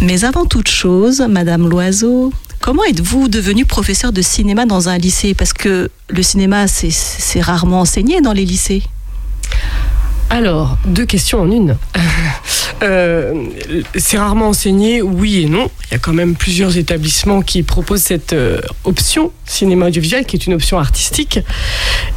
[0.01, 5.35] Mais avant toute chose, Madame Loiseau, comment êtes-vous devenue professeur de cinéma dans un lycée?
[5.35, 8.83] Parce que le cinéma, c'est rarement enseigné dans les lycées.
[10.31, 11.77] Alors, deux questions en une.
[12.83, 13.45] Euh,
[13.95, 15.69] c'est rarement enseigné, oui et non.
[15.85, 20.35] Il y a quand même plusieurs établissements qui proposent cette euh, option cinéma audiovisuel, qui
[20.35, 21.41] est une option artistique.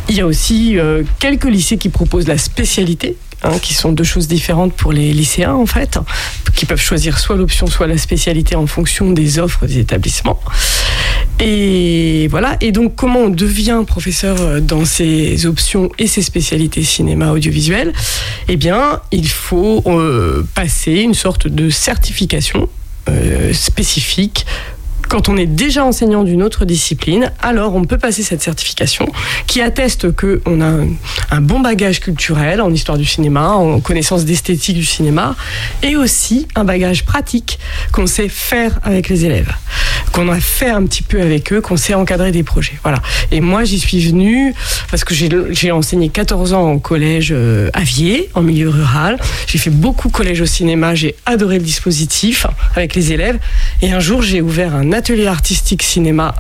[0.09, 4.05] Il y a aussi euh, quelques lycées qui proposent la spécialité, hein, qui sont deux
[4.05, 5.99] choses différentes pour les lycéens en fait,
[6.55, 10.41] qui peuvent choisir soit l'option, soit la spécialité en fonction des offres des établissements.
[11.41, 12.57] Et voilà.
[12.61, 17.93] Et donc, comment on devient professeur dans ces options et ces spécialités cinéma audiovisuel?
[18.49, 22.69] Eh bien, il faut euh, passer une sorte de certification
[23.09, 24.47] euh, spécifique
[25.09, 29.07] quand on est déjà enseignant d'une autre discipline, alors on peut passer cette certification
[29.47, 30.85] qui atteste qu'on a
[31.31, 35.37] un, bon bagage culturel en histoire du cinéma, en connaissance d'esthétique du cinéma,
[35.83, 37.59] et aussi un bagage pratique
[37.93, 39.53] qu'on sait faire avec les élèves,
[40.13, 42.79] qu'on a fait un petit peu avec eux, qu'on sait encadrer des projets.
[42.83, 43.01] Voilà.
[43.31, 44.55] Et moi, j'y suis venue
[44.91, 49.19] parce que j'ai enseigné 14 ans en collège euh, Avier, en milieu rural.
[49.47, 53.39] J'ai fait beaucoup collège au cinéma, j'ai adoré le dispositif avec les élèves.
[53.83, 56.35] Et un jour, j'ai ouvert un atelier artistique cinéma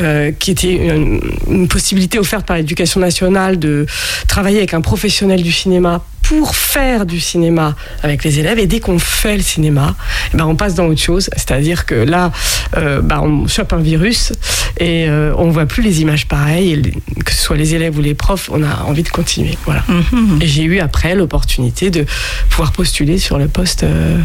[0.00, 3.86] euh, qui était une, une, possibilité offerte par l'éducation nationale de
[4.26, 7.74] travailler avec un professionnel du cinéma pour faire du cinéma
[8.04, 8.60] avec les élèves.
[8.60, 9.96] Et dès qu'on fait le cinéma
[10.32, 11.28] eh ben on passe dans autre chose.
[11.36, 12.30] C'est-à-dire que là
[12.76, 14.32] euh, bah on chope un virus
[14.78, 16.72] et euh, on voit plus les images pareilles.
[16.74, 19.58] Et que ce soit les élèves ou les profs on a envie de continuer.
[19.64, 19.82] Voilà.
[19.88, 20.42] Mm -hmm.
[20.42, 22.06] et j'ai eu après l'opportunité de
[22.48, 24.18] pouvoir postuler sur le poste euh,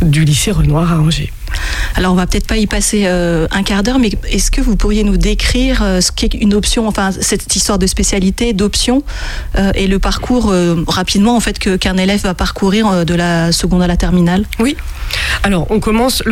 [0.00, 1.30] du lycée Renoir à Angers
[1.96, 4.76] alors on va peut-être pas y passer euh, un quart d'heure, mais est-ce que vous
[4.76, 9.02] pourriez nous décrire euh, ce qu'est une option, enfin cette histoire de spécialité, d'option,
[9.56, 10.52] euh, et le parcours
[10.86, 14.44] rapidement en fait que qu'un élève va parcourir de la seconde à la terminale?
[14.58, 14.76] Oui.
[15.42, 16.22] Alors on commence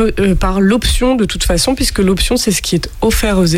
[0.40, 3.56] par l'option de toute façon, puisque l'option c'est ce qui est offert aux élèves